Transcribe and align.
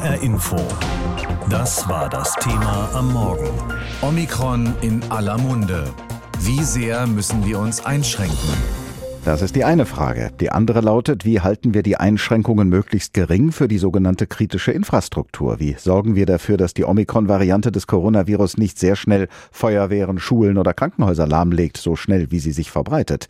HR 0.00 0.22
Info. 0.22 0.56
Das 1.50 1.86
war 1.86 2.08
das 2.08 2.34
Thema 2.36 2.88
am 2.94 3.12
Morgen. 3.12 3.50
Omikron 4.00 4.74
in 4.80 5.02
aller 5.10 5.36
Munde. 5.36 5.92
Wie 6.38 6.62
sehr 6.62 7.06
müssen 7.06 7.44
wir 7.44 7.58
uns 7.58 7.84
einschränken? 7.84 8.79
Das 9.22 9.42
ist 9.42 9.54
die 9.54 9.64
eine 9.64 9.84
Frage. 9.84 10.30
Die 10.40 10.50
andere 10.50 10.80
lautet, 10.80 11.26
wie 11.26 11.40
halten 11.40 11.74
wir 11.74 11.82
die 11.82 11.98
Einschränkungen 11.98 12.70
möglichst 12.70 13.12
gering 13.12 13.52
für 13.52 13.68
die 13.68 13.76
sogenannte 13.76 14.26
kritische 14.26 14.72
Infrastruktur? 14.72 15.60
Wie 15.60 15.76
sorgen 15.78 16.14
wir 16.14 16.24
dafür, 16.24 16.56
dass 16.56 16.72
die 16.72 16.84
Omikron-Variante 16.84 17.70
des 17.70 17.86
Coronavirus 17.86 18.56
nicht 18.56 18.78
sehr 18.78 18.96
schnell 18.96 19.28
Feuerwehren, 19.52 20.18
Schulen 20.18 20.56
oder 20.56 20.72
Krankenhäuser 20.72 21.26
lahmlegt, 21.26 21.76
so 21.76 21.96
schnell 21.96 22.30
wie 22.30 22.38
sie 22.38 22.52
sich 22.52 22.70
verbreitet? 22.70 23.28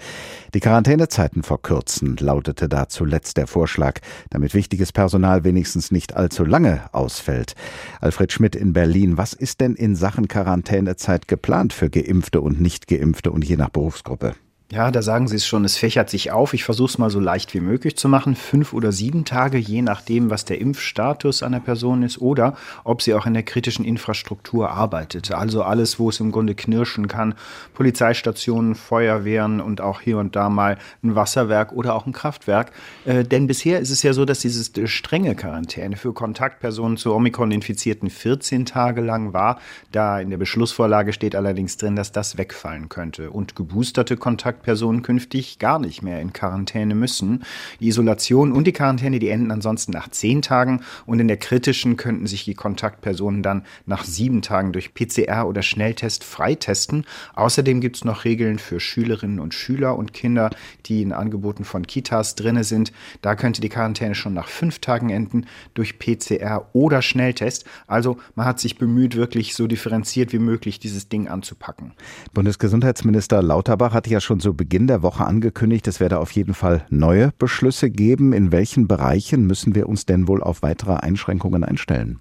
Die 0.55 0.61
Quarantänezeiten 0.61 1.43
verkürzen, 1.43 2.17
lautete 2.21 2.69
da 2.69 2.89
zuletzt 2.89 3.37
der 3.37 3.49
Vorschlag, 3.49 3.99
damit 4.31 4.55
wichtiges 4.55 4.93
Personal 4.93 5.43
wenigstens 5.43 5.91
nicht 5.91 6.15
allzu 6.15 6.45
lange 6.45 6.83
ausfällt. 6.93 7.57
Alfred 8.01 8.33
Schmidt 8.33 8.55
in 8.55 8.73
Berlin, 8.73 9.19
was 9.19 9.33
ist 9.33 9.61
denn 9.61 9.75
in 9.75 9.97
Sachen 9.97 10.29
Quarantänezeit 10.29 11.27
geplant 11.27 11.73
für 11.73 11.91
Geimpfte 11.91 12.41
und 12.41 12.61
Nichtgeimpfte 12.61 13.33
und 13.33 13.45
je 13.45 13.57
nach 13.57 13.71
Berufsgruppe? 13.71 14.35
Ja, 14.73 14.93
da 14.93 15.03
sagen 15.03 15.27
Sie 15.27 15.35
es 15.35 15.49
schon, 15.49 15.65
es 15.65 15.77
fächert 15.77 16.11
sich 16.11 16.31
auf. 16.31 16.55
Ich 16.55 16.63
versuche 16.63 16.91
es 16.91 16.97
mal 16.97 17.11
so 17.11 17.19
leicht 17.19 17.55
wie 17.55 17.61
möglich 17.61 17.97
zu 17.97 18.09
machen. 18.09 18.37
Fünf 18.37 18.73
oder 18.73 18.93
sieben 18.93 19.25
Tage, 19.25 19.59
je 19.59 19.83
nachdem, 19.83 20.31
was 20.31 20.45
der 20.45 20.61
Impfstatus 20.61 21.43
einer 21.43 21.59
Person 21.59 22.05
ist 22.05 22.21
oder 22.21 22.55
ob 22.85 23.03
sie 23.03 23.15
auch 23.15 23.27
in 23.27 23.35
der 23.35 23.43
kritischen 23.43 23.85
Infrastruktur 23.85 24.71
arbeitet. 24.71 25.33
Also 25.33 25.65
alles, 25.65 25.99
wo 25.99 26.09
es 26.09 26.21
im 26.21 26.31
Grunde 26.31 26.55
knirschen 26.55 27.09
kann. 27.09 27.35
Polizeistationen, 27.75 28.77
Feuerwehren 28.77 29.61
und 29.61 29.81
auch 29.81 30.03
hier 30.03 30.19
und 30.19 30.37
da 30.37 30.49
mal 30.49 30.79
ein 31.03 31.17
Wasserwerk 31.17 31.73
oder 31.73 31.97
auch 31.97 32.07
ein 32.07 32.13
Kraftwerk. 32.13 32.71
Äh, 33.07 33.25
denn 33.25 33.49
bisher 33.49 33.81
ist 33.81 33.91
es 33.91 34.05
ja 34.05 34.13
so, 34.13 34.25
dass 34.25 34.39
dieses 34.39 34.71
strenge 34.85 35.35
Quarantäne 35.35 35.97
für 35.97 36.13
Kontaktpersonen 36.13 36.97
zu 36.97 37.13
Omikron-Infizierten 37.13 38.09
14 38.09 38.67
Tage 38.67 39.01
lang 39.01 39.33
war. 39.33 39.59
Da 39.91 40.21
in 40.21 40.31
der 40.31 40.39
Beschlussvorlage 40.39 41.13
steht 41.13 41.35
allerdings 41.35 41.77
drin, 41.77 41.97
dass 41.97 42.13
das 42.13 42.39
wegfallen 42.39 42.89
könnte. 42.89 43.33
Und 43.33 43.57
geboosterte 43.57 44.17
Kontaktpersonen 44.17 44.60
Kontaktpersonen 44.61 45.03
künftig 45.03 45.59
gar 45.59 45.79
nicht 45.79 46.03
mehr 46.03 46.21
in 46.21 46.33
Quarantäne 46.33 46.95
müssen. 46.95 47.45
Die 47.81 47.89
Isolation 47.89 48.53
und 48.53 48.67
die 48.67 48.73
Quarantäne, 48.73 49.19
die 49.19 49.31
enden 49.31 49.51
ansonsten 49.51 49.93
nach 49.93 50.11
zehn 50.11 50.43
Tagen 50.43 50.83
und 51.07 51.19
in 51.19 51.29
der 51.29 51.39
kritischen 51.39 51.97
könnten 51.97 52.27
sich 52.27 52.45
die 52.45 52.55
Kontaktpersonen 52.55 53.43
dann 53.43 53.63
nach 53.87 54.05
sieben 54.05 54.43
Tagen 54.43 54.73
durch 54.73 54.93
PCR 54.93 55.47
oder 55.49 55.63
Schnelltest 55.63 56.25
freitesten. 56.25 57.05
Außerdem 57.35 57.81
gibt 57.81 57.97
es 57.97 58.05
noch 58.05 58.25
Regeln 58.25 58.59
für 58.59 58.81
Schülerinnen 58.81 59.41
und 59.41 59.55
Schüler 59.55 59.97
und 59.97 60.13
Kinder, 60.13 60.51
die 60.87 61.01
in 61.03 61.13
Angeboten 61.13 61.65
von 61.65 61.87
Kitas 61.87 62.35
drinne 62.35 62.65
sind. 62.65 62.93
Da 63.23 63.37
könnte 63.37 63.63
die 63.63 63.71
Quarantäne 63.71 64.15
schon 64.15 64.35
nach 64.35 64.49
fünf 64.49 64.81
Tagen 64.81 65.09
enden 65.09 65.47
durch 65.73 65.99
PCR 65.99 66.69
oder 66.75 67.01
Schnelltest. 67.01 67.65
Also 67.87 68.19
man 68.35 68.45
hat 68.45 68.61
sich 68.61 68.77
bemüht, 68.77 69.17
wirklich 69.17 69.55
so 69.55 69.67
differenziert 69.67 70.35
wie 70.35 70.39
möglich 70.39 70.79
dieses 70.79 71.09
Ding 71.09 71.29
anzupacken. 71.29 71.93
Bundesgesundheitsminister 72.35 73.43
Lauterbach 73.43 73.95
hat 73.95 74.07
ja 74.07 74.21
schon 74.21 74.41
so 74.41 74.50
zu 74.51 74.57
Beginn 74.57 74.89
der 74.89 75.05
Woche 75.05 75.25
angekündigt, 75.25 75.87
es 75.87 76.01
werde 76.01 76.19
auf 76.19 76.33
jeden 76.33 76.55
Fall 76.55 76.85
neue 76.91 77.31
Beschlüsse 77.39 77.89
geben. 77.89 78.33
In 78.33 78.51
welchen 78.51 78.89
Bereichen 78.89 79.47
müssen 79.47 79.77
wir 79.77 79.89
uns 79.89 80.07
denn 80.07 80.27
wohl 80.27 80.43
auf 80.43 80.63
weitere 80.63 80.95
Einschränkungen 80.95 81.63
einstellen? 81.63 82.19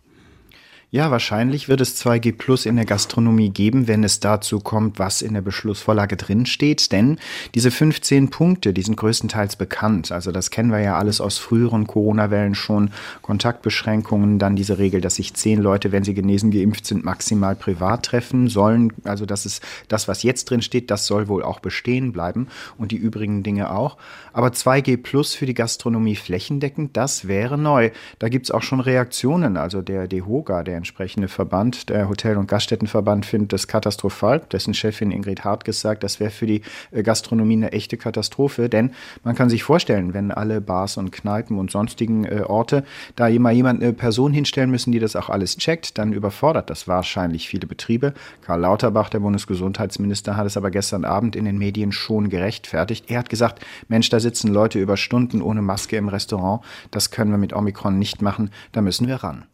Ja, 0.91 1.11
wahrscheinlich 1.11 1.69
wird 1.69 1.81
es 1.81 2.03
2G 2.03 2.35
Plus 2.35 2.65
in 2.65 2.75
der 2.75 2.85
Gastronomie 2.85 3.51
geben, 3.51 3.87
wenn 3.87 4.03
es 4.03 4.19
dazu 4.21 4.59
kommt, 4.59 4.97
was 4.97 5.21
in 5.21 5.35
der 5.35 5.43
Beschlussvorlage 5.43 6.17
drinsteht. 6.17 6.91
Denn 6.91 7.19
diese 7.53 7.69
15 7.69 8.31
Punkte, 8.31 8.73
die 8.73 8.81
sind 8.81 8.97
größtenteils 8.97 9.55
bekannt. 9.55 10.11
Also 10.11 10.31
das 10.31 10.49
kennen 10.49 10.71
wir 10.71 10.79
ja 10.79 10.97
alles 10.97 11.21
aus 11.21 11.37
früheren 11.37 11.85
Corona-Wellen 11.85 12.55
schon. 12.55 12.89
Kontaktbeschränkungen, 13.21 14.39
dann 14.39 14.55
diese 14.55 14.79
Regel, 14.79 14.99
dass 14.99 15.13
sich 15.13 15.35
zehn 15.35 15.61
Leute, 15.61 15.91
wenn 15.91 16.03
sie 16.03 16.15
genesen 16.15 16.49
geimpft 16.49 16.87
sind, 16.87 17.05
maximal 17.05 17.55
privat 17.55 18.07
treffen 18.07 18.47
sollen. 18.47 18.91
Also 19.03 19.27
das 19.27 19.45
ist 19.45 19.61
das, 19.89 20.07
was 20.07 20.23
jetzt 20.23 20.49
drinsteht, 20.49 20.89
das 20.89 21.05
soll 21.05 21.27
wohl 21.27 21.43
auch 21.43 21.59
bestehen 21.59 22.13
bleiben 22.13 22.47
und 22.79 22.91
die 22.91 22.97
übrigen 22.97 23.43
Dinge 23.43 23.69
auch. 23.69 23.97
Aber 24.33 24.47
2G 24.47 24.97
Plus 24.97 25.35
für 25.35 25.45
die 25.45 25.53
Gastronomie 25.53 26.15
flächendeckend, 26.15 26.97
das 26.97 27.27
wäre 27.27 27.59
neu. 27.59 27.91
Da 28.17 28.27
gibt's 28.27 28.49
auch 28.49 28.63
schon 28.63 28.79
Reaktionen. 28.79 29.55
Also 29.55 29.83
der 29.83 30.07
DEHOGA, 30.07 30.63
der 30.63 30.78
entsprechende 30.79 31.27
Verband, 31.27 31.89
der 31.89 32.09
Hotel- 32.09 32.37
und 32.37 32.47
Gaststättenverband, 32.47 33.25
findet 33.25 33.53
das 33.53 33.67
katastrophal. 33.67 34.41
Dessen 34.51 34.73
Chefin 34.73 35.11
Ingrid 35.11 35.43
Hartges 35.43 35.81
sagt, 35.81 36.03
das 36.03 36.19
wäre 36.19 36.31
für 36.31 36.47
die 36.47 36.63
äh, 36.91 37.03
Gastronomie 37.03 37.57
eine 37.57 37.71
echte 37.71 37.97
Katastrophe. 37.97 38.69
Denn 38.69 38.91
man 39.23 39.35
kann 39.35 39.49
sich 39.49 39.63
vorstellen, 39.63 40.13
wenn 40.13 40.31
alle 40.31 40.61
Bars 40.61 40.97
und 40.97 41.11
Kneipen 41.11 41.59
und 41.59 41.69
sonstigen 41.69 42.25
äh, 42.25 42.41
Orte 42.47 42.83
da 43.15 43.27
immer 43.27 43.51
jemand 43.51 43.83
eine 43.83 43.93
Person 43.93 44.33
hinstellen 44.33 44.71
müssen, 44.71 44.91
die 44.91 44.99
das 44.99 45.15
auch 45.15 45.29
alles 45.29 45.57
checkt, 45.57 45.97
dann 45.97 46.13
überfordert 46.13 46.69
das 46.69 46.87
wahrscheinlich 46.87 47.47
viele 47.47 47.67
Betriebe. 47.67 48.13
Karl 48.41 48.61
Lauterbach, 48.61 49.09
der 49.09 49.19
Bundesgesundheitsminister, 49.19 50.35
hat 50.35 50.47
es 50.47 50.57
aber 50.57 50.71
gestern 50.71 51.05
Abend 51.05 51.35
in 51.35 51.45
den 51.45 51.57
Medien 51.57 51.91
schon 51.91 52.29
gerechtfertigt. 52.29 53.05
Er 53.09 53.19
hat 53.19 53.29
gesagt, 53.29 53.63
Mensch, 53.87 54.09
da 54.09 54.19
sitzen 54.19 54.51
Leute 54.51 54.79
über 54.79 54.97
Stunden 54.97 55.41
ohne 55.41 55.61
Maske 55.61 55.97
im 55.97 56.07
Restaurant. 56.07 56.63
Das 56.91 57.11
können 57.11 57.31
wir 57.31 57.37
mit 57.37 57.53
Omikron 57.53 57.99
nicht 57.99 58.21
machen. 58.21 58.49
Da 58.71 58.81
müssen 58.81 59.07
wir 59.07 59.17
ran. 59.17 59.45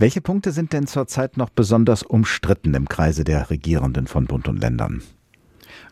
Welche 0.00 0.20
Punkte 0.20 0.52
sind 0.52 0.72
denn 0.72 0.86
zurzeit 0.86 1.36
noch 1.36 1.50
besonders 1.50 2.04
umstritten 2.04 2.72
im 2.74 2.88
Kreise 2.88 3.24
der 3.24 3.50
Regierenden 3.50 4.06
von 4.06 4.26
Bund 4.26 4.46
und 4.46 4.60
Ländern? 4.60 5.02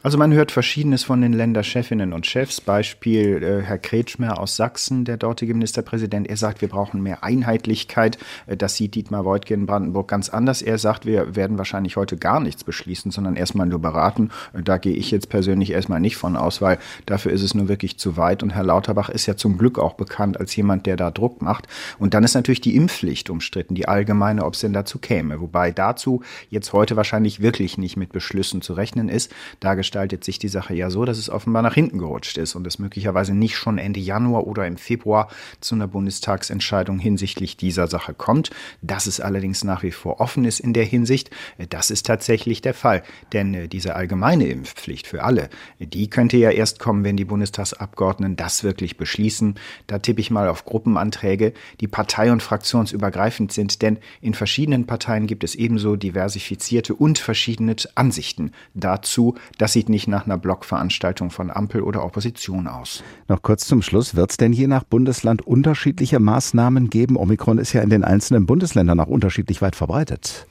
Also 0.06 0.18
man 0.18 0.32
hört 0.32 0.52
Verschiedenes 0.52 1.02
von 1.02 1.20
den 1.20 1.32
Länderchefinnen 1.32 2.12
und 2.12 2.26
Chefs. 2.26 2.60
Beispiel 2.60 3.42
äh, 3.42 3.62
Herr 3.62 3.78
Kretschmer 3.78 4.38
aus 4.38 4.54
Sachsen, 4.54 5.04
der 5.04 5.16
dortige 5.16 5.52
Ministerpräsident. 5.52 6.28
Er 6.28 6.36
sagt, 6.36 6.60
wir 6.60 6.68
brauchen 6.68 7.02
mehr 7.02 7.24
Einheitlichkeit. 7.24 8.16
Äh, 8.46 8.56
das 8.56 8.76
sieht 8.76 8.94
Dietmar 8.94 9.24
Woidke 9.24 9.52
in 9.52 9.66
Brandenburg 9.66 10.06
ganz 10.06 10.28
anders. 10.28 10.62
Er 10.62 10.78
sagt, 10.78 11.06
wir 11.06 11.34
werden 11.34 11.58
wahrscheinlich 11.58 11.96
heute 11.96 12.16
gar 12.18 12.38
nichts 12.38 12.62
beschließen, 12.62 13.10
sondern 13.10 13.34
erstmal 13.34 13.66
nur 13.66 13.80
beraten. 13.80 14.30
Äh, 14.52 14.62
da 14.62 14.78
gehe 14.78 14.94
ich 14.94 15.10
jetzt 15.10 15.28
persönlich 15.28 15.72
erstmal 15.72 15.98
nicht 15.98 16.16
von 16.16 16.36
aus, 16.36 16.62
weil 16.62 16.78
dafür 17.06 17.32
ist 17.32 17.42
es 17.42 17.54
nur 17.54 17.66
wirklich 17.66 17.98
zu 17.98 18.16
weit. 18.16 18.44
Und 18.44 18.50
Herr 18.50 18.62
Lauterbach 18.62 19.08
ist 19.08 19.26
ja 19.26 19.34
zum 19.34 19.58
Glück 19.58 19.76
auch 19.80 19.94
bekannt 19.94 20.38
als 20.38 20.54
jemand, 20.54 20.86
der 20.86 20.94
da 20.94 21.10
Druck 21.10 21.42
macht. 21.42 21.66
Und 21.98 22.14
dann 22.14 22.22
ist 22.22 22.34
natürlich 22.34 22.60
die 22.60 22.76
Impfpflicht 22.76 23.28
umstritten, 23.28 23.74
die 23.74 23.88
allgemeine, 23.88 24.44
ob 24.44 24.54
es 24.54 24.60
denn 24.60 24.72
dazu 24.72 25.00
käme. 25.00 25.40
Wobei 25.40 25.72
dazu 25.72 26.22
jetzt 26.48 26.72
heute 26.72 26.94
wahrscheinlich 26.94 27.42
wirklich 27.42 27.76
nicht 27.76 27.96
mit 27.96 28.12
Beschlüssen 28.12 28.62
zu 28.62 28.74
rechnen 28.74 29.08
ist. 29.08 29.34
Dargestellt 29.58 29.95
gestaltet 29.96 30.24
sich 30.24 30.38
die 30.38 30.48
Sache 30.48 30.74
ja 30.74 30.90
so, 30.90 31.06
dass 31.06 31.16
es 31.16 31.30
offenbar 31.30 31.62
nach 31.62 31.72
hinten 31.72 31.96
gerutscht 31.96 32.36
ist 32.36 32.54
und 32.54 32.66
es 32.66 32.78
möglicherweise 32.78 33.32
nicht 33.32 33.56
schon 33.56 33.78
Ende 33.78 33.98
Januar 33.98 34.46
oder 34.46 34.66
im 34.66 34.76
Februar 34.76 35.28
zu 35.60 35.74
einer 35.74 35.88
Bundestagsentscheidung 35.88 36.98
hinsichtlich 36.98 37.56
dieser 37.56 37.86
Sache 37.86 38.12
kommt. 38.12 38.50
Dass 38.82 39.06
es 39.06 39.20
allerdings 39.20 39.64
nach 39.64 39.82
wie 39.82 39.92
vor 39.92 40.20
offen 40.20 40.44
ist 40.44 40.60
in 40.60 40.74
der 40.74 40.84
Hinsicht, 40.84 41.30
das 41.70 41.90
ist 41.90 42.04
tatsächlich 42.04 42.60
der 42.60 42.74
Fall. 42.74 43.04
Denn 43.32 43.54
äh, 43.54 43.68
diese 43.68 43.96
allgemeine 43.96 44.46
Impfpflicht 44.48 45.06
für 45.06 45.24
alle, 45.24 45.48
die 45.78 46.10
könnte 46.10 46.36
ja 46.36 46.50
erst 46.50 46.78
kommen, 46.78 47.02
wenn 47.02 47.16
die 47.16 47.24
Bundestagsabgeordneten 47.24 48.36
das 48.36 48.64
wirklich 48.64 48.98
beschließen. 48.98 49.54
Da 49.86 49.98
tippe 49.98 50.20
ich 50.20 50.30
mal 50.30 50.48
auf 50.48 50.66
Gruppenanträge, 50.66 51.54
die 51.80 51.88
partei- 51.88 52.30
und 52.30 52.42
fraktionsübergreifend 52.42 53.50
sind, 53.50 53.80
denn 53.80 53.96
in 54.20 54.34
verschiedenen 54.34 54.84
Parteien 54.84 55.26
gibt 55.26 55.42
es 55.42 55.54
ebenso 55.54 55.96
diversifizierte 55.96 56.94
und 56.94 57.16
verschiedene 57.18 57.76
Ansichten 57.94 58.52
dazu, 58.74 59.36
dass 59.56 59.72
sie 59.72 59.85
sieht 59.86 59.88
nicht 59.88 60.08
nach 60.08 60.26
einer 60.26 60.36
Blockveranstaltung 60.36 61.30
von 61.30 61.50
Ampel 61.50 61.82
oder 61.82 62.04
Opposition 62.04 62.66
aus. 62.66 63.04
Noch 63.28 63.42
kurz 63.42 63.66
zum 63.66 63.82
Schluss. 63.82 64.16
Wird 64.16 64.30
es 64.30 64.36
denn 64.36 64.52
je 64.52 64.66
nach 64.66 64.82
Bundesland 64.82 65.46
unterschiedliche 65.46 66.18
Maßnahmen 66.18 66.90
geben? 66.90 67.16
Omikron 67.16 67.58
ist 67.58 67.72
ja 67.72 67.82
in 67.82 67.90
den 67.90 68.02
einzelnen 68.02 68.46
Bundesländern 68.46 68.98
auch 68.98 69.06
unterschiedlich 69.06 69.62
weit 69.62 69.76
verbreitet. 69.76 70.46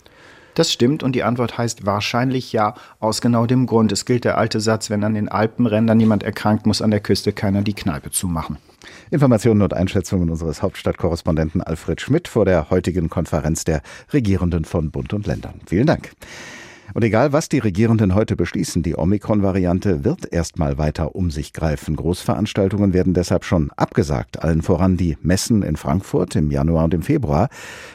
Das 0.54 0.72
stimmt 0.72 1.04
und 1.04 1.14
die 1.16 1.24
Antwort 1.24 1.58
heißt 1.58 1.86
wahrscheinlich 1.86 2.54
ja, 2.54 2.76
aus 3.02 3.20
genau 3.20 3.46
dem 3.46 3.66
Grund. 3.66 3.92
Es 3.92 4.06
gilt 4.06 4.24
der 4.24 4.38
alte 4.38 4.62
Satz, 4.62 4.90
wenn 4.90 5.04
an 5.04 5.14
den 5.14 5.28
Alpenrändern 5.28 6.00
jemand 6.00 6.24
erkrankt, 6.24 6.66
muss 6.66 6.82
an 6.82 6.92
der 6.92 7.02
Küste 7.02 7.34
keiner 7.34 7.62
die 7.62 7.74
Kneipe 7.74 8.12
zumachen. 8.12 8.58
Informationen 9.12 9.62
und 9.64 9.74
Einschätzungen 9.74 10.30
unseres 10.30 10.62
Hauptstadtkorrespondenten 10.62 11.62
Alfred 11.62 12.00
Schmidt 12.00 12.30
vor 12.30 12.46
der 12.46 12.70
heutigen 12.70 13.10
Konferenz 13.10 13.66
der 13.66 13.82
Regierenden 14.14 14.64
von 14.64 14.92
Bund 14.92 15.12
und 15.14 15.28
Ländern. 15.28 15.60
Vielen 15.66 15.88
Dank. 15.88 16.12
Und 16.94 17.04
egal, 17.04 17.34
was 17.34 17.50
die 17.50 17.60
Regierenden 17.60 18.16
heute 18.16 18.36
beschließen, 18.36 18.84
die 18.84 18.98
Omikron-Variante 18.98 20.04
wird 20.04 20.32
erstmal 20.32 20.78
weiter 20.78 21.16
um 21.16 21.32
sich 21.32 21.54
greifen. 21.54 21.96
Großveranstaltungen 21.96 22.94
werden 22.94 23.14
deshalb 23.14 23.44
schon 23.44 23.72
abgesagt, 23.72 24.42
allen 24.44 24.62
voran 24.62 24.98
die 24.98 25.18
Messen 25.22 25.64
in 25.64 25.76
Frankfurt 25.76 26.36
im 26.36 26.52
Januar 26.52 26.86
und 26.86 26.94
im 26.94 27.02
Februar. 27.02 27.50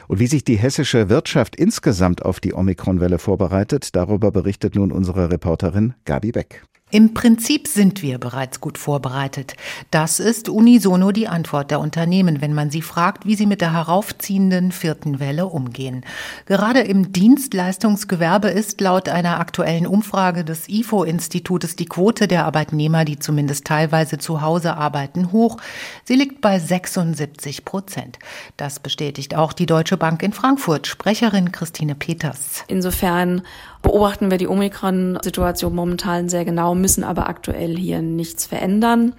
Und 0.07 0.19
wie 0.19 0.27
sich 0.27 0.43
die 0.43 0.57
hessische 0.57 1.09
Wirtschaft 1.09 1.55
insgesamt 1.55 2.23
auf 2.23 2.39
die 2.39 2.53
Omikron-Welle 2.53 3.17
vorbereitet, 3.17 3.95
darüber 3.95 4.31
berichtet 4.31 4.75
nun 4.75 4.91
unsere 4.91 5.31
Reporterin 5.31 5.93
Gabi 6.05 6.31
Beck. 6.31 6.63
Im 6.93 7.13
Prinzip 7.13 7.69
sind 7.69 8.01
wir 8.01 8.17
bereits 8.17 8.59
gut 8.59 8.77
vorbereitet. 8.77 9.55
Das 9.91 10.19
ist 10.19 10.49
unisono 10.49 11.13
die 11.13 11.29
Antwort 11.29 11.71
der 11.71 11.79
Unternehmen, 11.79 12.41
wenn 12.41 12.53
man 12.53 12.69
sie 12.69 12.81
fragt, 12.81 13.25
wie 13.25 13.35
sie 13.35 13.45
mit 13.45 13.61
der 13.61 13.71
heraufziehenden 13.71 14.73
vierten 14.73 15.21
Welle 15.21 15.45
umgehen. 15.45 16.03
Gerade 16.47 16.81
im 16.81 17.13
Dienstleistungsgewerbe 17.13 18.49
ist 18.49 18.81
laut 18.81 19.07
einer 19.07 19.39
aktuellen 19.39 19.87
Umfrage 19.87 20.43
des 20.43 20.67
IFO-Institutes 20.67 21.77
die 21.77 21.85
Quote 21.85 22.27
der 22.27 22.45
Arbeitnehmer, 22.45 23.05
die 23.05 23.17
zumindest 23.17 23.65
teilweise 23.65 24.17
zu 24.17 24.41
Hause 24.41 24.75
arbeiten, 24.75 25.31
hoch. 25.31 25.57
Sie 26.03 26.15
liegt 26.15 26.41
bei 26.41 26.59
76 26.59 27.63
Prozent. 27.63 28.19
Das 28.57 28.81
bestätigt 28.81 29.33
auch 29.33 29.53
die 29.53 29.65
Deutsche 29.65 29.95
Bank 29.95 30.23
in 30.23 30.33
Frankfurt. 30.33 30.87
Sprecherin 30.87 31.53
Christine 31.53 31.95
Peters. 31.95 32.65
Insofern 32.67 33.43
beobachten 33.81 34.29
wir 34.29 34.37
die 34.37 34.47
Omikron-Situation 34.47 35.73
momentan 35.73 36.29
sehr 36.29 36.45
genau, 36.45 36.75
müssen 36.75 37.03
aber 37.03 37.27
aktuell 37.27 37.75
hier 37.75 38.01
nichts 38.01 38.45
verändern. 38.45 39.13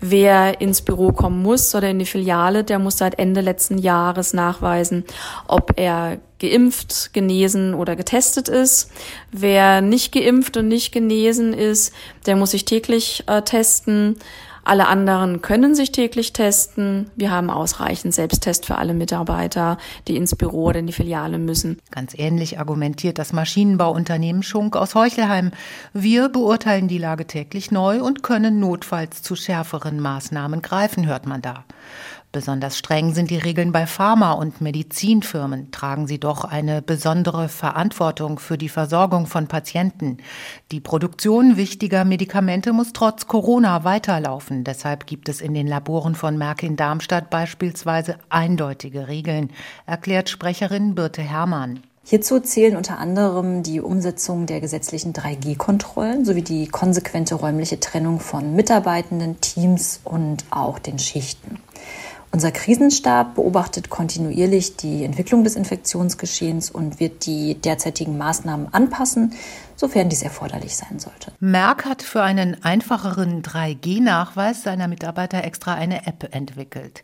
Wer 0.00 0.60
ins 0.60 0.82
Büro 0.82 1.12
kommen 1.12 1.42
muss 1.42 1.74
oder 1.74 1.88
in 1.88 1.98
die 1.98 2.06
Filiale, 2.06 2.64
der 2.64 2.78
muss 2.78 2.98
seit 2.98 3.18
Ende 3.18 3.40
letzten 3.40 3.78
Jahres 3.78 4.34
nachweisen, 4.34 5.04
ob 5.48 5.72
er 5.76 6.18
geimpft, 6.38 7.14
genesen 7.14 7.74
oder 7.74 7.96
getestet 7.96 8.48
ist. 8.48 8.90
Wer 9.32 9.80
nicht 9.80 10.12
geimpft 10.12 10.56
und 10.56 10.68
nicht 10.68 10.92
genesen 10.92 11.54
ist, 11.54 11.94
der 12.26 12.36
muss 12.36 12.50
sich 12.50 12.64
täglich 12.64 13.24
äh, 13.26 13.42
testen. 13.42 14.16
Alle 14.64 14.86
anderen 14.88 15.42
können 15.42 15.74
sich 15.74 15.92
täglich 15.92 16.32
testen. 16.32 17.10
Wir 17.16 17.30
haben 17.30 17.50
ausreichend 17.50 18.14
Selbsttest 18.14 18.64
für 18.64 18.76
alle 18.76 18.94
Mitarbeiter, 18.94 19.76
die 20.08 20.16
ins 20.16 20.34
Büro 20.34 20.64
oder 20.64 20.78
in 20.78 20.86
die 20.86 20.92
Filiale 20.92 21.38
müssen. 21.38 21.78
Ganz 21.90 22.14
ähnlich 22.16 22.58
argumentiert 22.58 23.18
das 23.18 23.32
Maschinenbauunternehmen 23.32 24.42
Schunk 24.42 24.76
aus 24.76 24.94
Heuchelheim. 24.94 25.50
Wir 25.92 26.30
beurteilen 26.30 26.88
die 26.88 26.98
Lage 26.98 27.26
täglich 27.26 27.70
neu 27.70 28.02
und 28.02 28.22
können 28.22 28.58
notfalls 28.58 29.22
zu 29.22 29.36
schärferen 29.36 30.00
Maßnahmen 30.00 30.62
greifen, 30.62 31.06
hört 31.06 31.26
man 31.26 31.42
da. 31.42 31.64
Besonders 32.34 32.76
streng 32.76 33.14
sind 33.14 33.30
die 33.30 33.38
Regeln 33.38 33.70
bei 33.70 33.86
Pharma- 33.86 34.32
und 34.32 34.60
Medizinfirmen. 34.60 35.70
Tragen 35.70 36.08
sie 36.08 36.18
doch 36.18 36.42
eine 36.42 36.82
besondere 36.82 37.48
Verantwortung 37.48 38.40
für 38.40 38.58
die 38.58 38.68
Versorgung 38.68 39.28
von 39.28 39.46
Patienten. 39.46 40.16
Die 40.72 40.80
Produktion 40.80 41.56
wichtiger 41.56 42.04
Medikamente 42.04 42.72
muss 42.72 42.92
trotz 42.92 43.28
Corona 43.28 43.84
weiterlaufen. 43.84 44.64
Deshalb 44.64 45.06
gibt 45.06 45.28
es 45.28 45.40
in 45.40 45.54
den 45.54 45.68
Laboren 45.68 46.16
von 46.16 46.36
Merck 46.36 46.64
in 46.64 46.74
Darmstadt 46.74 47.30
beispielsweise 47.30 48.16
eindeutige 48.30 49.06
Regeln, 49.06 49.50
erklärt 49.86 50.28
Sprecherin 50.28 50.96
Birte 50.96 51.22
Herrmann. 51.22 51.84
Hierzu 52.02 52.40
zählen 52.40 52.76
unter 52.76 52.98
anderem 52.98 53.62
die 53.62 53.80
Umsetzung 53.80 54.46
der 54.46 54.60
gesetzlichen 54.60 55.12
3G-Kontrollen 55.14 56.24
sowie 56.24 56.42
die 56.42 56.66
konsequente 56.66 57.36
räumliche 57.36 57.78
Trennung 57.78 58.18
von 58.18 58.56
Mitarbeitenden, 58.56 59.40
Teams 59.40 60.00
und 60.02 60.44
auch 60.50 60.80
den 60.80 60.98
Schichten. 60.98 61.60
Unser 62.34 62.50
Krisenstab 62.50 63.36
beobachtet 63.36 63.90
kontinuierlich 63.90 64.74
die 64.74 65.04
Entwicklung 65.04 65.44
des 65.44 65.54
Infektionsgeschehens 65.54 66.68
und 66.68 66.98
wird 66.98 67.26
die 67.26 67.54
derzeitigen 67.54 68.18
Maßnahmen 68.18 68.74
anpassen, 68.74 69.34
sofern 69.76 70.08
dies 70.08 70.22
erforderlich 70.22 70.76
sein 70.76 70.98
sollte. 70.98 71.32
Merck 71.40 71.84
hat 71.84 72.02
für 72.02 72.22
einen 72.22 72.62
einfacheren 72.64 73.42
3G-Nachweis 73.42 74.62
seiner 74.62 74.88
Mitarbeiter 74.88 75.44
extra 75.44 75.74
eine 75.74 76.06
App 76.06 76.34
entwickelt. 76.34 77.02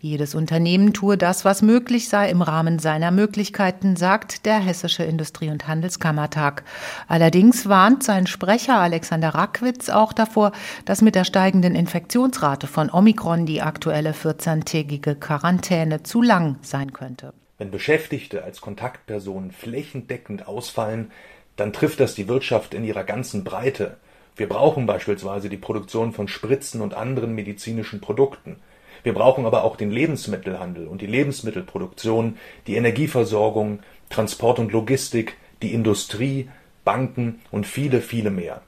Jedes 0.00 0.34
Unternehmen 0.34 0.92
tue 0.92 1.16
das, 1.16 1.44
was 1.44 1.62
möglich 1.62 2.08
sei 2.08 2.30
im 2.30 2.42
Rahmen 2.42 2.78
seiner 2.78 3.10
Möglichkeiten, 3.10 3.96
sagt 3.96 4.46
der 4.46 4.58
Hessische 4.58 5.04
Industrie- 5.04 5.50
und 5.50 5.66
Handelskammertag. 5.68 6.64
Allerdings 7.08 7.68
warnt 7.68 8.02
sein 8.02 8.26
Sprecher 8.26 8.78
Alexander 8.78 9.30
Rackwitz 9.30 9.88
auch 9.88 10.12
davor, 10.12 10.52
dass 10.84 11.02
mit 11.02 11.14
der 11.14 11.24
steigenden 11.24 11.74
Infektionsrate 11.74 12.66
von 12.66 12.90
Omikron 12.90 13.46
die 13.46 13.62
aktuelle 13.62 14.12
14-tägige 14.12 15.14
Quarantäne 15.14 16.02
zu 16.02 16.22
lang 16.22 16.56
sein 16.62 16.92
könnte. 16.92 17.32
Wenn 17.58 17.70
Beschäftigte 17.70 18.42
als 18.42 18.60
Kontaktpersonen 18.60 19.52
flächendeckend 19.52 20.48
ausfallen, 20.48 21.12
dann 21.62 21.72
trifft 21.72 22.00
das 22.00 22.16
die 22.16 22.26
Wirtschaft 22.26 22.74
in 22.74 22.82
ihrer 22.82 23.04
ganzen 23.04 23.44
Breite. 23.44 23.96
Wir 24.34 24.48
brauchen 24.48 24.84
beispielsweise 24.84 25.48
die 25.48 25.56
Produktion 25.56 26.12
von 26.12 26.26
Spritzen 26.26 26.80
und 26.80 26.92
anderen 26.92 27.36
medizinischen 27.36 28.00
Produkten. 28.00 28.56
Wir 29.04 29.14
brauchen 29.14 29.46
aber 29.46 29.62
auch 29.62 29.76
den 29.76 29.92
Lebensmittelhandel 29.92 30.88
und 30.88 31.02
die 31.02 31.06
Lebensmittelproduktion, 31.06 32.36
die 32.66 32.74
Energieversorgung, 32.74 33.78
Transport 34.10 34.58
und 34.58 34.72
Logistik, 34.72 35.36
die 35.62 35.72
Industrie, 35.72 36.50
Banken 36.84 37.40
und 37.52 37.64
viele, 37.64 38.00
viele 38.00 38.32
mehr. 38.32 38.60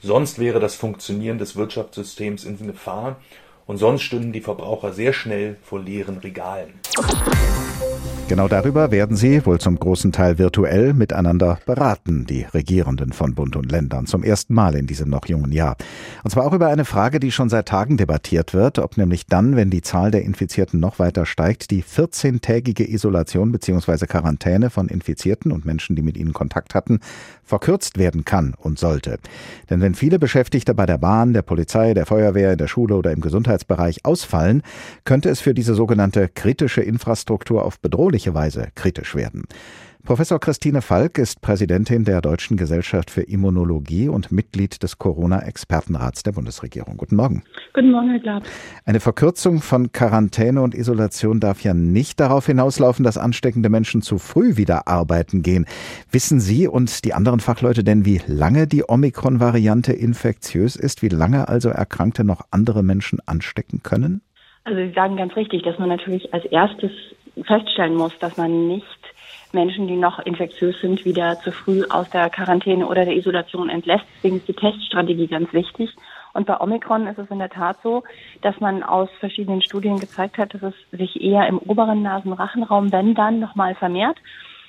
Sonst 0.00 0.38
wäre 0.38 0.58
das 0.58 0.74
Funktionieren 0.74 1.36
des 1.36 1.54
Wirtschaftssystems 1.54 2.44
in 2.44 2.66
Gefahr 2.66 3.16
und 3.66 3.76
sonst 3.76 4.00
stünden 4.00 4.32
die 4.32 4.40
Verbraucher 4.40 4.94
sehr 4.94 5.12
schnell 5.12 5.58
vor 5.62 5.80
leeren 5.80 6.16
Regalen. 6.16 6.80
Genau 8.28 8.46
darüber 8.46 8.90
werden 8.90 9.16
sie 9.16 9.46
wohl 9.46 9.58
zum 9.58 9.78
großen 9.78 10.12
Teil 10.12 10.36
virtuell 10.36 10.92
miteinander 10.92 11.58
beraten, 11.64 12.26
die 12.26 12.42
Regierenden 12.42 13.14
von 13.14 13.34
Bund 13.34 13.56
und 13.56 13.72
Ländern, 13.72 14.04
zum 14.04 14.22
ersten 14.22 14.52
Mal 14.52 14.74
in 14.74 14.86
diesem 14.86 15.08
noch 15.08 15.24
jungen 15.26 15.50
Jahr. 15.50 15.78
Und 16.24 16.30
zwar 16.30 16.44
auch 16.44 16.52
über 16.52 16.68
eine 16.68 16.84
Frage, 16.84 17.20
die 17.20 17.32
schon 17.32 17.48
seit 17.48 17.68
Tagen 17.68 17.96
debattiert 17.96 18.52
wird, 18.52 18.80
ob 18.80 18.98
nämlich 18.98 19.24
dann, 19.24 19.56
wenn 19.56 19.70
die 19.70 19.80
Zahl 19.80 20.10
der 20.10 20.24
Infizierten 20.24 20.78
noch 20.78 20.98
weiter 20.98 21.24
steigt, 21.24 21.70
die 21.70 21.82
14-tägige 21.82 22.86
Isolation 22.86 23.50
bzw. 23.50 24.04
Quarantäne 24.06 24.68
von 24.68 24.88
Infizierten 24.88 25.50
und 25.50 25.64
Menschen, 25.64 25.96
die 25.96 26.02
mit 26.02 26.18
ihnen 26.18 26.34
Kontakt 26.34 26.74
hatten, 26.74 27.00
verkürzt 27.44 27.96
werden 27.96 28.26
kann 28.26 28.52
und 28.58 28.78
sollte. 28.78 29.18
Denn 29.70 29.80
wenn 29.80 29.94
viele 29.94 30.18
Beschäftigte 30.18 30.74
bei 30.74 30.84
der 30.84 30.98
Bahn, 30.98 31.32
der 31.32 31.40
Polizei, 31.40 31.94
der 31.94 32.04
Feuerwehr, 32.04 32.52
in 32.52 32.58
der 32.58 32.68
Schule 32.68 32.94
oder 32.94 33.10
im 33.10 33.22
Gesundheitsbereich 33.22 34.04
ausfallen, 34.04 34.62
könnte 35.04 35.30
es 35.30 35.40
für 35.40 35.54
diese 35.54 35.74
sogenannte 35.74 36.28
kritische 36.28 36.82
Infrastruktur 36.82 37.64
auf 37.64 37.80
bedrohliche 37.80 38.17
Weise 38.26 38.68
kritisch 38.74 39.14
werden. 39.14 39.44
Professor 40.04 40.40
Christine 40.40 40.80
Falk 40.80 41.18
ist 41.18 41.42
Präsidentin 41.42 42.04
der 42.04 42.22
Deutschen 42.22 42.56
Gesellschaft 42.56 43.10
für 43.10 43.20
Immunologie 43.20 44.08
und 44.08 44.32
Mitglied 44.32 44.82
des 44.82 44.96
Corona-Expertenrats 44.96 46.22
der 46.22 46.32
Bundesregierung. 46.32 46.96
Guten 46.96 47.16
Morgen. 47.16 47.42
Guten 47.74 47.90
Morgen, 47.90 48.08
Herr 48.08 48.18
Glab. 48.20 48.44
Eine 48.86 49.00
Verkürzung 49.00 49.60
von 49.60 49.92
Quarantäne 49.92 50.62
und 50.62 50.74
Isolation 50.74 51.40
darf 51.40 51.62
ja 51.62 51.74
nicht 51.74 52.20
darauf 52.20 52.46
hinauslaufen, 52.46 53.04
dass 53.04 53.18
ansteckende 53.18 53.68
Menschen 53.68 54.00
zu 54.00 54.16
früh 54.16 54.56
wieder 54.56 54.88
arbeiten 54.88 55.42
gehen. 55.42 55.66
Wissen 56.10 56.40
Sie 56.40 56.66
und 56.66 57.04
die 57.04 57.12
anderen 57.12 57.40
Fachleute 57.40 57.84
denn, 57.84 58.06
wie 58.06 58.22
lange 58.26 58.66
die 58.66 58.84
Omikron-Variante 58.88 59.92
infektiös 59.92 60.76
ist, 60.76 61.02
wie 61.02 61.08
lange 61.08 61.48
also 61.48 61.68
Erkrankte 61.68 62.24
noch 62.24 62.46
andere 62.50 62.82
Menschen 62.82 63.18
anstecken 63.26 63.82
können? 63.82 64.22
Also 64.64 64.80
Sie 64.80 64.92
sagen 64.92 65.16
ganz 65.16 65.34
richtig, 65.34 65.62
dass 65.62 65.78
man 65.78 65.88
natürlich 65.88 66.32
als 66.32 66.44
erstes 66.46 66.90
feststellen 67.44 67.94
muss, 67.94 68.16
dass 68.18 68.36
man 68.36 68.68
nicht 68.68 68.84
Menschen, 69.52 69.86
die 69.88 69.96
noch 69.96 70.18
infektiös 70.20 70.80
sind, 70.80 71.04
wieder 71.04 71.38
zu 71.40 71.52
früh 71.52 71.84
aus 71.88 72.10
der 72.10 72.28
Quarantäne 72.30 72.86
oder 72.86 73.04
der 73.04 73.16
Isolation 73.16 73.70
entlässt. 73.70 74.04
Deswegen 74.16 74.36
ist 74.36 74.48
die 74.48 74.54
Teststrategie 74.54 75.26
ganz 75.26 75.52
wichtig. 75.52 75.90
Und 76.34 76.46
bei 76.46 76.60
Omikron 76.60 77.06
ist 77.06 77.18
es 77.18 77.30
in 77.30 77.38
der 77.38 77.48
Tat 77.48 77.78
so, 77.82 78.02
dass 78.42 78.60
man 78.60 78.82
aus 78.82 79.08
verschiedenen 79.18 79.62
Studien 79.62 79.98
gezeigt 79.98 80.38
hat, 80.38 80.54
dass 80.54 80.62
es 80.62 80.74
sich 80.92 81.20
eher 81.20 81.46
im 81.46 81.58
oberen 81.58 82.02
Nasenrachenraum, 82.02 82.92
wenn 82.92 83.14
dann, 83.14 83.40
nochmal 83.40 83.74
vermehrt. 83.74 84.18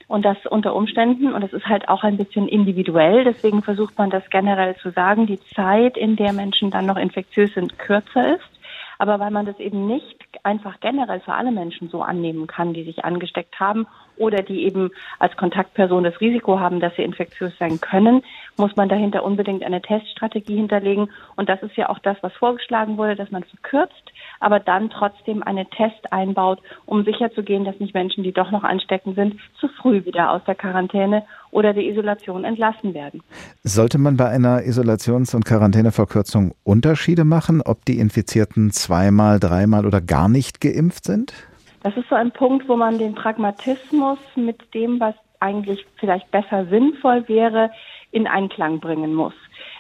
Und 0.08 0.26
das 0.26 0.38
unter 0.50 0.74
Umständen, 0.74 1.34
und 1.34 1.42
das 1.42 1.54
ist 1.54 1.68
halt 1.68 1.88
auch 1.88 2.04
ein 2.04 2.18
bisschen 2.18 2.48
individuell, 2.48 3.26
deswegen 3.26 3.62
versucht 3.62 3.96
man 3.98 4.10
das 4.10 4.28
generell 4.32 4.76
zu 4.78 4.90
sagen, 4.90 5.28
die 5.28 5.40
Zeit, 5.54 5.98
in 5.98 6.16
der 6.16 6.34
Menschen 6.34 6.72
dann 6.72 6.88
noch 6.88 6.98
infektiös 6.98 7.54
sind, 7.54 7.78
kürzer 7.78 8.36
ist. 8.36 8.59
Aber 9.00 9.20
weil 9.20 9.32
man 9.32 9.46
das 9.46 9.58
eben 9.60 9.88
nicht 9.88 10.18
einfach 10.44 10.80
generell 10.82 11.22
für 11.22 11.34
alle 11.34 11.52
Menschen 11.52 11.90
so 11.90 12.02
annehmen 12.02 12.48
kann, 12.48 12.74
die 12.74 12.84
sich 12.84 13.04
angesteckt 13.06 13.60
haben 13.60 13.88
oder 14.18 14.44
die 14.44 14.66
eben 14.66 14.92
als 15.20 15.36
Kontaktperson 15.38 16.04
das 16.04 16.20
Risiko 16.20 16.60
haben, 16.60 16.82
dass 16.82 16.96
sie 16.96 17.04
infektiös 17.04 17.54
sein 17.58 17.80
können, 17.80 18.24
muss 18.58 18.76
man 18.76 18.90
dahinter 18.90 19.24
unbedingt 19.24 19.64
eine 19.64 19.82
Teststrategie 19.82 20.58
hinterlegen. 20.58 21.10
Und 21.38 21.48
das 21.48 21.64
ist 21.64 21.78
ja 21.78 21.90
auch 21.90 22.00
das, 22.00 22.18
was 22.22 22.34
vorgeschlagen 22.34 22.98
wurde, 22.98 23.16
dass 23.16 23.32
man 23.32 23.44
verkürzt, 23.44 24.09
aber 24.40 24.60
dann 24.60 24.90
trotzdem 24.90 25.44
einen 25.44 25.70
Test 25.70 26.12
einbaut, 26.12 26.60
um 26.86 27.04
sicherzugehen, 27.04 27.66
dass 27.66 27.80
nicht 27.80 27.94
Menschen, 27.94 28.24
die 28.24 28.32
doch 28.32 28.52
noch 28.52 28.64
ansteckend 28.64 29.16
sind, 29.16 29.36
zu 29.60 29.68
früh 29.68 30.06
wieder 30.06 30.32
aus 30.32 30.42
der 30.46 30.56
Quarantäne 30.56 31.24
oder 31.52 31.74
der 31.74 31.84
Isolation 31.84 32.44
entlassen 32.44 32.94
werden. 32.94 33.22
Sollte 33.64 33.98
man 33.98 34.18
bei 34.18 34.30
einer 34.30 34.62
Isolations- 34.62 35.36
und 35.36 35.46
Quarantäneverkürzung 35.46 36.54
Unterschiede 36.64 37.26
machen, 37.26 37.62
ob 37.62 37.86
die 37.86 38.00
Infizierten 38.00 38.72
zweimal, 38.72 39.40
dreimal 39.40 39.86
oder 39.86 40.02
gar 40.02 40.30
nicht 40.30 40.62
geimpft 40.62 41.06
sind? 41.06 41.34
Das 41.84 41.96
ist 41.96 42.10
so 42.10 42.16
ein 42.16 42.32
Punkt, 42.32 42.68
wo 42.68 42.76
man 42.76 42.98
den 42.98 43.16
Pragmatismus 43.16 44.20
mit 44.36 44.74
dem, 44.74 45.00
was 45.00 45.16
eigentlich 45.40 45.86
vielleicht 45.98 46.30
besser 46.32 46.66
sinnvoll 46.66 47.28
wäre, 47.28 47.72
in 48.12 48.28
Einklang 48.28 48.80
bringen 48.80 49.14
muss. 49.14 49.34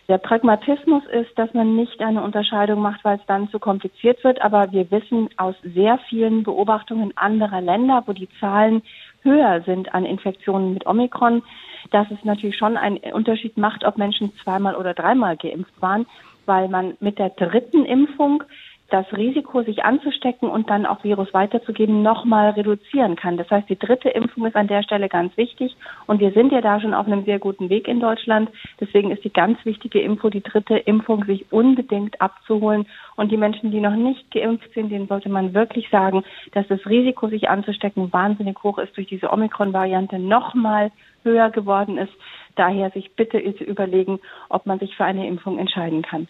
Der 0.09 0.17
Pragmatismus 0.17 1.03
ist, 1.05 1.37
dass 1.37 1.53
man 1.53 1.75
nicht 1.75 2.01
eine 2.01 2.23
Unterscheidung 2.23 2.81
macht, 2.81 3.05
weil 3.05 3.19
es 3.19 3.25
dann 3.27 3.47
zu 3.49 3.59
kompliziert 3.59 4.23
wird. 4.23 4.41
Aber 4.41 4.71
wir 4.71 4.89
wissen 4.89 5.29
aus 5.37 5.53
sehr 5.61 5.99
vielen 6.09 6.41
Beobachtungen 6.41 7.15
anderer 7.15 7.61
Länder, 7.61 8.01
wo 8.07 8.13
die 8.13 8.27
Zahlen 8.39 8.81
höher 9.21 9.61
sind 9.67 9.93
an 9.93 10.05
Infektionen 10.05 10.73
mit 10.73 10.87
Omikron, 10.87 11.43
dass 11.91 12.09
es 12.09 12.23
natürlich 12.23 12.57
schon 12.57 12.75
einen 12.75 12.97
Unterschied 13.13 13.55
macht, 13.55 13.83
ob 13.85 13.99
Menschen 13.99 14.33
zweimal 14.43 14.75
oder 14.75 14.95
dreimal 14.95 15.37
geimpft 15.37 15.79
waren, 15.79 16.07
weil 16.47 16.69
man 16.69 16.97
mit 16.99 17.19
der 17.19 17.29
dritten 17.29 17.85
Impfung 17.85 18.43
das 18.89 19.05
Risiko, 19.13 19.63
sich 19.63 19.83
anzustecken 19.83 20.49
und 20.49 20.69
dann 20.69 20.85
auch 20.85 21.03
Virus 21.03 21.33
weiterzugeben, 21.33 22.01
nochmal 22.01 22.51
reduzieren 22.51 23.15
kann. 23.15 23.37
Das 23.37 23.49
heißt, 23.49 23.69
die 23.69 23.77
dritte 23.77 24.09
Impfung 24.09 24.45
ist 24.45 24.55
an 24.55 24.67
der 24.67 24.83
Stelle 24.83 25.09
ganz 25.09 25.35
wichtig 25.37 25.75
und 26.07 26.19
wir 26.19 26.31
sind 26.31 26.51
ja 26.51 26.61
da 26.61 26.79
schon 26.79 26.93
auf 26.93 27.07
einem 27.07 27.25
sehr 27.25 27.39
guten 27.39 27.69
Weg 27.69 27.87
in 27.87 27.99
Deutschland. 27.99 28.49
Deswegen 28.79 29.11
ist 29.11 29.23
die 29.23 29.33
ganz 29.33 29.63
wichtige 29.65 30.01
Info, 30.01 30.29
die 30.29 30.43
dritte 30.43 30.77
Impfung, 30.77 31.25
sich 31.25 31.51
unbedingt 31.51 32.19
abzuholen. 32.21 32.85
Und 33.15 33.31
die 33.31 33.37
Menschen, 33.37 33.71
die 33.71 33.81
noch 33.81 33.95
nicht 33.95 34.31
geimpft 34.31 34.73
sind, 34.73 34.91
denen 34.91 35.07
sollte 35.07 35.29
man 35.29 35.53
wirklich 35.53 35.89
sagen, 35.89 36.23
dass 36.53 36.67
das 36.67 36.85
Risiko, 36.85 37.27
sich 37.27 37.49
anzustecken, 37.49 38.13
wahnsinnig 38.13 38.61
hoch 38.63 38.77
ist 38.77 38.95
durch 38.95 39.07
diese 39.07 39.31
Omikron-Variante 39.31 40.19
nochmal 40.19 40.91
höher 41.23 41.49
geworden 41.49 41.97
ist. 41.97 42.13
Daher 42.55 42.89
sich 42.91 43.15
bitte 43.15 43.37
überlegen, 43.37 44.19
ob 44.49 44.65
man 44.65 44.79
sich 44.79 44.95
für 44.95 45.05
eine 45.05 45.27
Impfung 45.27 45.57
entscheiden 45.57 46.01
kann. 46.01 46.27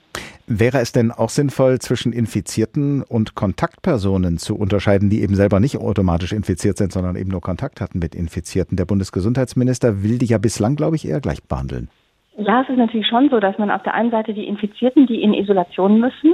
Wäre 0.51 0.79
es 0.79 0.91
denn 0.91 1.11
auch 1.11 1.29
sinnvoll, 1.29 1.77
zwischen 1.77 2.11
Infizierten 2.11 3.03
und 3.03 3.35
Kontaktpersonen 3.35 4.39
zu 4.39 4.57
unterscheiden, 4.57 5.11
die 5.11 5.21
eben 5.21 5.35
selber 5.35 5.59
nicht 5.59 5.77
automatisch 5.77 6.33
infiziert 6.33 6.75
sind, 6.75 6.91
sondern 6.91 7.15
eben 7.15 7.29
nur 7.29 7.41
Kontakt 7.41 7.79
hatten 7.79 7.99
mit 7.99 8.15
Infizierten? 8.15 8.75
Der 8.75 8.85
Bundesgesundheitsminister 8.85 10.01
will 10.01 10.17
die 10.17 10.25
ja 10.25 10.39
bislang, 10.39 10.75
glaube 10.75 10.95
ich, 10.95 11.07
eher 11.07 11.21
gleich 11.21 11.43
behandeln. 11.43 11.89
Ja, 12.35 12.63
es 12.63 12.69
ist 12.69 12.77
natürlich 12.77 13.05
schon 13.05 13.29
so, 13.29 13.39
dass 13.39 13.59
man 13.59 13.69
auf 13.69 13.83
der 13.83 13.93
einen 13.93 14.09
Seite 14.09 14.33
die 14.33 14.47
Infizierten, 14.47 15.05
die 15.05 15.21
in 15.21 15.35
Isolation 15.35 15.99
müssen, 15.99 16.33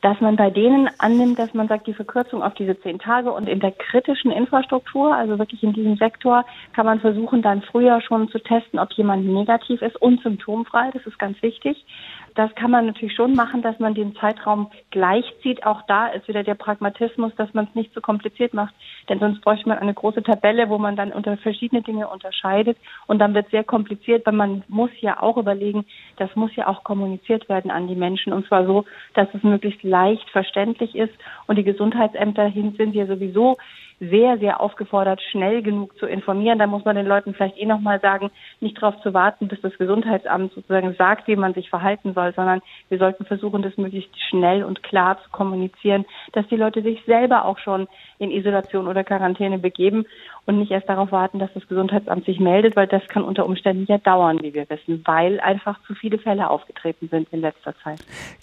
dass 0.00 0.18
man 0.20 0.36
bei 0.36 0.48
denen 0.50 0.88
annimmt, 0.98 1.38
dass 1.38 1.52
man 1.52 1.68
sagt, 1.68 1.86
die 1.86 1.92
Verkürzung 1.92 2.42
auf 2.42 2.54
diese 2.54 2.80
zehn 2.80 2.98
Tage 2.98 3.30
und 3.30 3.48
in 3.48 3.60
der 3.60 3.72
kritischen 3.72 4.30
Infrastruktur, 4.30 5.14
also 5.14 5.38
wirklich 5.38 5.62
in 5.62 5.74
diesem 5.74 5.96
Sektor, 5.96 6.44
kann 6.72 6.86
man 6.86 7.00
versuchen, 7.00 7.42
dann 7.42 7.62
früher 7.62 8.00
schon 8.00 8.28
zu 8.30 8.38
testen, 8.38 8.78
ob 8.78 8.92
jemand 8.92 9.26
negativ 9.26 9.82
ist 9.82 10.00
und 10.00 10.22
symptomfrei. 10.22 10.90
Das 10.94 11.06
ist 11.06 11.18
ganz 11.18 11.40
wichtig. 11.42 11.84
Das 12.34 12.54
kann 12.54 12.70
man 12.70 12.86
natürlich 12.86 13.14
schon 13.14 13.34
machen, 13.34 13.62
dass 13.62 13.78
man 13.78 13.94
den 13.94 14.14
Zeitraum 14.16 14.70
gleichzieht. 14.90 15.64
Auch 15.64 15.82
da 15.86 16.08
ist 16.08 16.28
wieder 16.28 16.42
der 16.42 16.54
Pragmatismus, 16.54 17.32
dass 17.36 17.52
man 17.54 17.66
es 17.66 17.74
nicht 17.74 17.90
zu 17.90 17.96
so 17.96 18.00
kompliziert 18.00 18.54
macht. 18.54 18.74
Denn 19.08 19.18
sonst 19.18 19.40
bräuchte 19.40 19.68
man 19.68 19.78
eine 19.78 19.94
große 19.94 20.22
Tabelle, 20.22 20.68
wo 20.68 20.78
man 20.78 20.96
dann 20.96 21.12
unter 21.12 21.36
verschiedene 21.36 21.82
Dinge 21.82 22.08
unterscheidet. 22.08 22.78
Und 23.06 23.18
dann 23.18 23.34
wird 23.34 23.46
es 23.46 23.50
sehr 23.50 23.64
kompliziert, 23.64 24.26
weil 24.26 24.34
man 24.34 24.62
muss 24.68 24.90
ja 25.00 25.20
auch 25.20 25.36
überlegen, 25.36 25.84
das 26.16 26.34
muss 26.36 26.54
ja 26.56 26.68
auch 26.68 26.84
kommuniziert 26.84 27.48
werden 27.48 27.70
an 27.70 27.88
die 27.88 27.96
Menschen. 27.96 28.32
Und 28.32 28.46
zwar 28.46 28.66
so, 28.66 28.84
dass 29.14 29.28
es 29.34 29.42
möglichst 29.42 29.82
leicht 29.82 30.28
verständlich 30.30 30.94
ist. 30.94 31.14
Und 31.46 31.56
die 31.56 31.64
Gesundheitsämter 31.64 32.52
sind 32.52 32.94
ja 32.94 33.06
sowieso 33.06 33.56
sehr, 34.00 34.38
sehr 34.38 34.60
aufgefordert, 34.60 35.20
schnell 35.30 35.62
genug 35.62 35.96
zu 35.98 36.06
informieren. 36.06 36.58
Da 36.58 36.66
muss 36.66 36.84
man 36.84 36.96
den 36.96 37.06
Leuten 37.06 37.34
vielleicht 37.34 37.58
eh 37.58 37.66
nochmal 37.66 38.00
sagen, 38.00 38.30
nicht 38.60 38.80
darauf 38.80 39.00
zu 39.02 39.12
warten, 39.12 39.48
bis 39.48 39.60
das 39.60 39.76
Gesundheitsamt 39.76 40.54
sozusagen 40.54 40.94
sagt, 40.94 41.28
wie 41.28 41.36
man 41.36 41.52
sich 41.52 41.68
verhalten 41.68 42.14
soll, 42.14 42.32
sondern 42.34 42.62
wir 42.88 42.98
sollten 42.98 43.26
versuchen, 43.26 43.62
das 43.62 43.76
möglichst 43.76 44.18
schnell 44.28 44.64
und 44.64 44.82
klar 44.82 45.18
zu 45.22 45.30
kommunizieren, 45.30 46.06
dass 46.32 46.48
die 46.48 46.56
Leute 46.56 46.82
sich 46.82 47.02
selber 47.04 47.44
auch 47.44 47.58
schon 47.58 47.88
in 48.18 48.30
Isolation 48.30 48.88
oder 48.88 49.04
Quarantäne 49.04 49.58
begeben 49.58 50.06
und 50.46 50.58
nicht 50.58 50.70
erst 50.70 50.88
darauf 50.88 51.12
warten, 51.12 51.38
dass 51.38 51.52
das 51.54 51.66
Gesundheitsamt 51.68 52.24
sich 52.24 52.40
meldet, 52.40 52.76
weil 52.76 52.86
das 52.86 53.06
kann 53.08 53.22
unter 53.22 53.44
Umständen 53.44 53.84
ja 53.86 53.98
dauern, 53.98 54.40
wie 54.42 54.54
wir 54.54 54.68
wissen, 54.70 55.02
weil 55.04 55.40
einfach 55.40 55.78
zu 55.86 55.94
viele 55.94 56.18
Fälle 56.18 56.48
aufgetreten 56.48 57.08
sind 57.10 57.28
in 57.32 57.40
letzter 57.40 57.74
Zeit. 57.84 58.00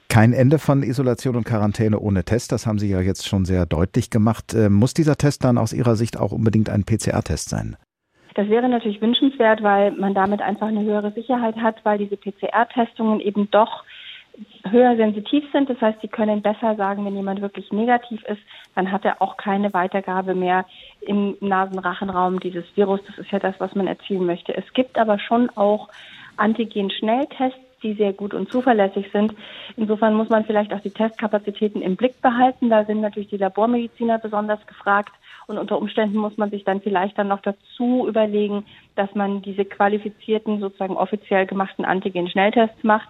Kein 0.10 0.34
Ende 0.34 0.58
von 0.58 0.84
Isolation 0.84 1.36
und 1.36 1.44
Quarantäne 1.44 2.00
ohne 2.00 2.24
Test, 2.24 2.52
das 2.52 2.66
haben 2.66 2.80
Sie 2.80 2.90
ja 2.90 3.02
jetzt 3.02 3.28
schon 3.28 3.46
sehr 3.46 3.66
deutlich 3.66 4.10
gemacht. 4.10 4.54
Äh, 4.54 4.70
muss 4.70 4.94
dieser 4.94 5.18
Test 5.18 5.44
dann 5.48 5.58
aus 5.58 5.74
Ihrer 5.74 5.96
Sicht 5.96 6.20
auch 6.20 6.32
unbedingt 6.32 6.70
ein 6.70 6.84
PCR-Test 6.84 7.50
sein? 7.50 7.78
Das 8.36 8.50
wäre 8.50 8.70
natürlich 8.70 9.02
wünschenswert, 9.02 9.64
weil 9.64 9.92
man 9.92 10.14
damit 10.14 10.42
einfach 10.42 10.68
eine 10.68 10.84
höhere 10.84 11.12
Sicherheit 11.12 11.56
hat, 11.58 11.84
weil 11.84 11.98
diese 11.98 12.18
PCR-Testungen 12.18 13.20
eben 13.20 13.50
doch 13.50 13.84
höher 14.70 14.96
sensitiv 14.96 15.44
sind. 15.52 15.70
Das 15.70 15.82
heißt, 15.82 16.02
sie 16.02 16.08
können 16.08 16.42
besser 16.42 16.76
sagen, 16.76 17.06
wenn 17.06 17.16
jemand 17.16 17.42
wirklich 17.42 17.72
negativ 17.72 18.24
ist, 18.26 18.42
dann 18.76 18.92
hat 18.92 19.06
er 19.06 19.22
auch 19.22 19.38
keine 19.38 19.74
Weitergabe 19.74 20.36
mehr 20.36 20.66
im 21.02 21.36
Nasenrachenraum 21.40 22.40
dieses 22.40 22.66
Virus. 22.76 23.00
Das 23.08 23.18
ist 23.18 23.32
ja 23.32 23.40
das, 23.40 23.56
was 23.60 23.74
man 23.74 23.88
erzielen 23.88 24.26
möchte. 24.26 24.56
Es 24.56 24.72
gibt 24.74 25.00
aber 25.00 25.18
schon 25.18 25.50
auch 25.56 25.90
Antigen-Schnelltests, 26.36 27.58
die 27.88 27.94
sehr 27.94 28.14
gut 28.14 28.34
und 28.34 28.52
zuverlässig 28.52 29.10
sind. 29.12 29.34
Insofern 29.76 30.14
muss 30.14 30.30
man 30.30 30.46
vielleicht 30.46 30.74
auch 30.74 30.82
die 30.82 30.92
Testkapazitäten 30.92 31.82
im 31.82 31.96
Blick 31.96 32.22
behalten. 32.22 32.70
Da 32.70 32.86
sind 32.86 33.02
natürlich 33.02 33.30
die 33.30 33.38
Labormediziner 33.38 34.20
besonders 34.20 34.66
gefragt. 34.68 35.12
Und 35.48 35.58
unter 35.58 35.78
Umständen 35.78 36.18
muss 36.18 36.38
man 36.38 36.50
sich 36.50 36.64
dann 36.66 36.82
vielleicht 36.82 37.18
dann 37.18 37.30
noch 37.30 37.42
dazu 37.42 38.06
überlegen, 38.08 38.66
dass 38.98 39.14
man 39.16 39.42
diese 39.42 39.66
qualifizierten, 39.66 40.60
sozusagen 40.60 40.98
offiziell 40.98 41.46
gemachten 41.46 41.86
Antigen-Schnelltests 41.86 42.84
macht. 42.84 43.10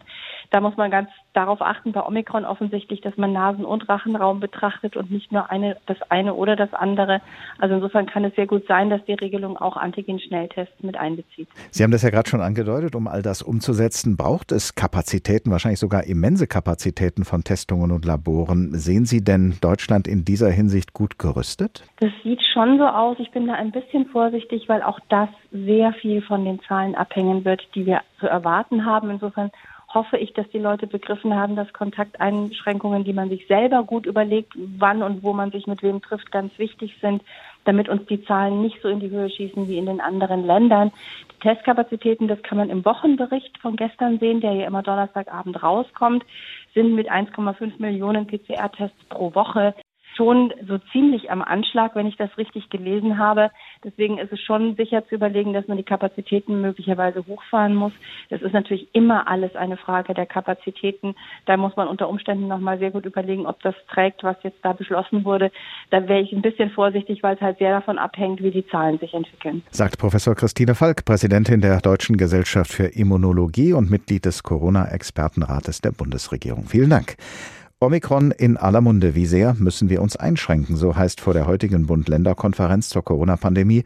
Da 0.49 0.61
muss 0.61 0.77
man 0.77 0.91
ganz 0.91 1.09
darauf 1.33 1.61
achten, 1.61 1.91
bei 1.91 2.01
Omikron 2.01 2.45
offensichtlich, 2.45 3.01
dass 3.01 3.15
man 3.17 3.33
Nasen- 3.33 3.65
und 3.65 3.87
Rachenraum 3.89 4.39
betrachtet 4.39 4.95
und 4.95 5.11
nicht 5.11 5.31
nur 5.31 5.51
eine, 5.51 5.77
das 5.85 5.97
eine 6.09 6.33
oder 6.33 6.55
das 6.55 6.73
andere. 6.73 7.21
Also 7.59 7.75
insofern 7.75 8.05
kann 8.07 8.23
es 8.25 8.33
sehr 8.35 8.47
gut 8.47 8.65
sein, 8.67 8.89
dass 8.89 9.03
die 9.05 9.13
Regelung 9.13 9.57
auch 9.57 9.77
Antigen-Schnelltests 9.77 10.81
mit 10.81 10.97
einbezieht. 10.97 11.47
Sie 11.71 11.83
haben 11.83 11.91
das 11.91 12.01
ja 12.01 12.09
gerade 12.09 12.29
schon 12.29 12.41
angedeutet, 12.41 12.95
um 12.95 13.07
all 13.07 13.21
das 13.21 13.41
umzusetzen, 13.41 14.17
braucht 14.17 14.51
es 14.51 14.73
Kapazitäten, 14.73 15.51
wahrscheinlich 15.51 15.79
sogar 15.79 16.05
immense 16.05 16.47
Kapazitäten 16.47 17.23
von 17.23 17.43
Testungen 17.43 17.91
und 17.91 18.05
Laboren. 18.05 18.73
Sehen 18.73 19.05
Sie 19.05 19.23
denn 19.23 19.57
Deutschland 19.61 20.07
in 20.07 20.25
dieser 20.25 20.49
Hinsicht 20.49 20.93
gut 20.93 21.19
gerüstet? 21.19 21.83
Das 21.99 22.11
sieht 22.23 22.41
schon 22.53 22.77
so 22.77 22.85
aus. 22.85 23.17
Ich 23.19 23.31
bin 23.31 23.47
da 23.47 23.53
ein 23.53 23.71
bisschen 23.71 24.07
vorsichtig, 24.07 24.67
weil 24.67 24.81
auch 24.81 24.99
das 25.09 25.29
sehr 25.65 25.93
viel 25.93 26.21
von 26.21 26.45
den 26.45 26.59
Zahlen 26.61 26.95
abhängen 26.95 27.45
wird, 27.45 27.67
die 27.75 27.85
wir 27.85 28.01
zu 28.19 28.27
erwarten 28.27 28.85
haben. 28.85 29.09
Insofern 29.09 29.51
hoffe 29.93 30.17
ich, 30.17 30.33
dass 30.33 30.49
die 30.49 30.59
Leute 30.59 30.85
begriffen 30.85 31.33
haben, 31.33 31.55
dass 31.55 31.71
Kontakteinschränkungen, 31.73 33.03
die 33.03 33.13
man 33.13 33.29
sich 33.29 33.47
selber 33.47 33.83
gut 33.83 34.05
überlegt, 34.05 34.53
wann 34.55 35.01
und 35.01 35.23
wo 35.23 35.33
man 35.33 35.51
sich 35.51 35.65
mit 35.65 35.81
wem 35.81 36.01
trifft, 36.01 36.31
ganz 36.31 36.57
wichtig 36.59 36.97
sind, 37.01 37.23
damit 37.63 37.89
uns 37.89 38.05
die 38.07 38.23
Zahlen 38.23 38.61
nicht 38.61 38.81
so 38.81 38.89
in 38.89 38.99
die 38.99 39.09
Höhe 39.09 39.29
schießen 39.29 39.67
wie 39.67 39.77
in 39.77 39.85
den 39.85 40.01
anderen 40.01 40.45
Ländern. 40.45 40.91
Die 41.31 41.39
Testkapazitäten, 41.39 42.27
das 42.27 42.41
kann 42.43 42.57
man 42.57 42.69
im 42.69 42.83
Wochenbericht 42.85 43.57
von 43.59 43.75
gestern 43.75 44.19
sehen, 44.19 44.41
der 44.41 44.53
ja 44.53 44.67
immer 44.67 44.83
Donnerstagabend 44.83 45.61
rauskommt, 45.63 46.25
sind 46.73 46.93
mit 46.93 47.09
1,5 47.09 47.73
Millionen 47.79 48.27
PCR-Tests 48.27 49.03
pro 49.09 49.33
Woche 49.35 49.73
schon 50.17 50.53
so 50.67 50.79
ziemlich 50.91 51.31
am 51.31 51.41
Anschlag, 51.41 51.95
wenn 51.95 52.07
ich 52.07 52.17
das 52.17 52.35
richtig 52.37 52.69
gelesen 52.69 53.17
habe. 53.17 53.51
Deswegen 53.83 54.17
ist 54.17 54.33
es 54.33 54.41
schon 54.41 54.75
sicher 54.75 55.07
zu 55.07 55.15
überlegen, 55.15 55.53
dass 55.53 55.67
man 55.67 55.77
die 55.77 55.83
Kapazitäten 55.83 56.59
möglicherweise 56.59 57.23
hochfahren 57.27 57.75
muss. 57.75 57.93
Das 58.29 58.41
ist 58.41 58.53
natürlich 58.53 58.87
immer 58.93 59.27
alles 59.27 59.55
eine 59.55 59.77
Frage 59.77 60.13
der 60.13 60.25
Kapazitäten. 60.25 61.15
Da 61.45 61.55
muss 61.55 61.75
man 61.75 61.87
unter 61.87 62.09
Umständen 62.09 62.47
nochmal 62.47 62.79
sehr 62.79 62.91
gut 62.91 63.05
überlegen, 63.05 63.45
ob 63.45 63.61
das 63.61 63.75
trägt, 63.89 64.23
was 64.23 64.35
jetzt 64.43 64.59
da 64.63 64.73
beschlossen 64.73 65.23
wurde. 65.23 65.51
Da 65.91 66.07
wäre 66.07 66.21
ich 66.21 66.33
ein 66.33 66.41
bisschen 66.41 66.71
vorsichtig, 66.71 67.21
weil 67.23 67.35
es 67.35 67.41
halt 67.41 67.59
sehr 67.59 67.71
davon 67.71 67.97
abhängt, 67.99 68.41
wie 68.41 68.51
die 68.51 68.67
Zahlen 68.67 68.97
sich 68.97 69.13
entwickeln. 69.13 69.61
Sagt 69.69 69.99
Professor 69.99 70.35
Christine 70.35 70.75
Falk, 70.75 71.05
Präsidentin 71.05 71.61
der 71.61 71.79
Deutschen 71.79 72.17
Gesellschaft 72.17 72.71
für 72.71 72.87
Immunologie 72.87 73.73
und 73.73 73.91
Mitglied 73.91 74.25
des 74.25 74.41
Corona-Expertenrates 74.43 75.81
der 75.81 75.91
Bundesregierung. 75.91 76.65
Vielen 76.67 76.89
Dank. 76.89 77.17
Omikron 77.79 78.31
in 78.31 78.57
aller 78.57 78.81
Munde. 78.81 79.13
Wie 79.13 79.27
sehr 79.27 79.53
müssen 79.53 79.87
wir 79.87 80.01
uns 80.01 80.15
einschränken? 80.17 80.75
So 80.77 80.95
heißt 80.95 81.21
vor 81.21 81.33
der 81.35 81.45
heutigen 81.45 81.85
Bund-Länder-Konferenz 81.85 82.89
zur 82.89 83.03
Corona-Pandemie 83.03 83.83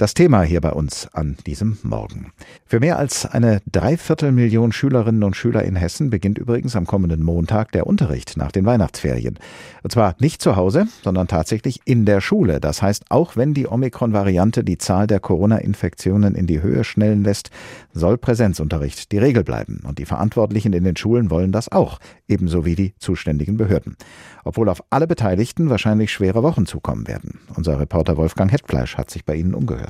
das 0.00 0.14
Thema 0.14 0.40
hier 0.40 0.62
bei 0.62 0.72
uns 0.72 1.08
an 1.12 1.36
diesem 1.46 1.76
Morgen. 1.82 2.32
Für 2.64 2.80
mehr 2.80 2.98
als 2.98 3.26
eine 3.26 3.60
Dreiviertelmillion 3.70 4.72
Schülerinnen 4.72 5.22
und 5.22 5.36
Schüler 5.36 5.62
in 5.62 5.76
Hessen 5.76 6.08
beginnt 6.08 6.38
übrigens 6.38 6.74
am 6.74 6.86
kommenden 6.86 7.22
Montag 7.22 7.72
der 7.72 7.86
Unterricht 7.86 8.38
nach 8.38 8.50
den 8.50 8.64
Weihnachtsferien. 8.64 9.38
Und 9.82 9.92
zwar 9.92 10.16
nicht 10.18 10.40
zu 10.40 10.56
Hause, 10.56 10.86
sondern 11.02 11.28
tatsächlich 11.28 11.80
in 11.84 12.06
der 12.06 12.22
Schule. 12.22 12.60
Das 12.60 12.80
heißt, 12.80 13.10
auch 13.10 13.36
wenn 13.36 13.52
die 13.52 13.66
Omikron-Variante 13.66 14.64
die 14.64 14.78
Zahl 14.78 15.06
der 15.06 15.20
Corona-Infektionen 15.20 16.34
in 16.34 16.46
die 16.46 16.62
Höhe 16.62 16.82
schnellen 16.84 17.22
lässt, 17.22 17.50
soll 17.92 18.16
Präsenzunterricht 18.16 19.12
die 19.12 19.18
Regel 19.18 19.44
bleiben. 19.44 19.82
Und 19.86 19.98
die 19.98 20.06
Verantwortlichen 20.06 20.72
in 20.72 20.84
den 20.84 20.96
Schulen 20.96 21.30
wollen 21.30 21.52
das 21.52 21.70
auch, 21.70 21.98
ebenso 22.26 22.64
wie 22.64 22.74
die 22.74 22.94
zuständigen 22.98 23.58
Behörden. 23.58 23.96
Obwohl 24.44 24.70
auf 24.70 24.82
alle 24.88 25.06
Beteiligten 25.06 25.68
wahrscheinlich 25.68 26.10
schwere 26.10 26.42
Wochen 26.42 26.64
zukommen 26.64 27.06
werden. 27.06 27.40
Unser 27.54 27.78
Reporter 27.78 28.16
Wolfgang 28.16 28.50
Hetfleisch 28.50 28.96
hat 28.96 29.10
sich 29.10 29.26
bei 29.26 29.34
Ihnen 29.34 29.54
umgehört. 29.54 29.89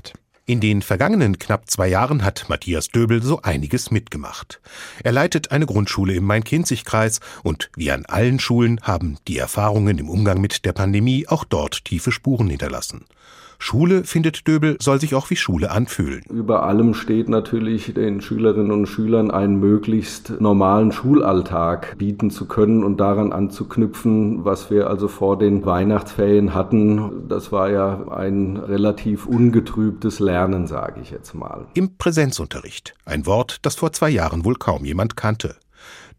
In 0.50 0.59
den 0.59 0.83
vergangenen 0.83 1.38
knapp 1.38 1.71
zwei 1.71 1.87
Jahren 1.87 2.25
hat 2.25 2.47
Matthias 2.49 2.88
Döbel 2.88 3.23
so 3.23 3.40
einiges 3.42 3.92
mitgemacht. 3.92 4.61
Er 5.04 5.12
leitet 5.12 5.52
eine 5.52 5.64
Grundschule 5.64 6.14
im 6.14 6.25
Main-Kinzig-Kreis 6.25 7.21
und 7.45 7.71
wie 7.76 7.92
an 7.92 8.04
allen 8.07 8.40
Schulen 8.40 8.80
haben 8.83 9.19
die 9.28 9.38
Erfahrungen 9.38 9.99
im 9.99 10.09
Umgang 10.09 10.40
mit 10.40 10.64
der 10.64 10.73
Pandemie 10.73 11.28
auch 11.28 11.45
dort 11.45 11.85
tiefe 11.85 12.11
Spuren 12.11 12.50
hinterlassen. 12.50 13.04
Schule, 13.62 14.05
findet 14.05 14.49
Döbel, 14.49 14.76
soll 14.81 14.99
sich 15.00 15.14
auch 15.14 15.31
wie 15.31 15.37
Schule 15.37 15.71
anfühlen. 15.71 16.23
Über 16.31 16.64
allem 16.64 16.95
steht 16.95 17.29
natürlich 17.29 17.93
den 17.95 18.21
Schülerinnen 18.21 18.73
und 18.73 18.87
Schülern 18.87 19.31
einen 19.31 19.61
möglichst 19.61 20.40
normalen 20.40 20.93
Schulalltag 20.93 21.99
bieten 21.99 22.31
zu 22.31 22.47
können 22.47 22.83
und 22.83 22.99
daran 22.99 23.33
anzuknüpfen, 23.33 24.45
was 24.45 24.71
wir 24.71 24.88
also 24.88 25.09
vor 25.09 25.38
den 25.38 25.64
Weihnachtsferien 25.67 26.55
hatten. 26.55 27.29
Das 27.29 27.52
war 27.52 27.71
ja 27.71 28.09
ein 28.09 28.57
relativ 28.57 29.26
ungetrübtes 29.26 30.21
Lernen, 30.21 30.67
sage 30.67 31.00
ich 31.02 31.11
jetzt 31.11 31.35
mal. 31.35 31.67
Im 31.75 31.99
Präsenzunterricht. 31.99 32.95
Ein 33.05 33.26
Wort, 33.26 33.59
das 33.62 33.76
vor 33.76 33.93
zwei 33.93 34.09
Jahren 34.09 34.45
wohl 34.45 34.55
kaum 34.55 34.85
jemand 34.87 35.17
kannte. 35.17 35.57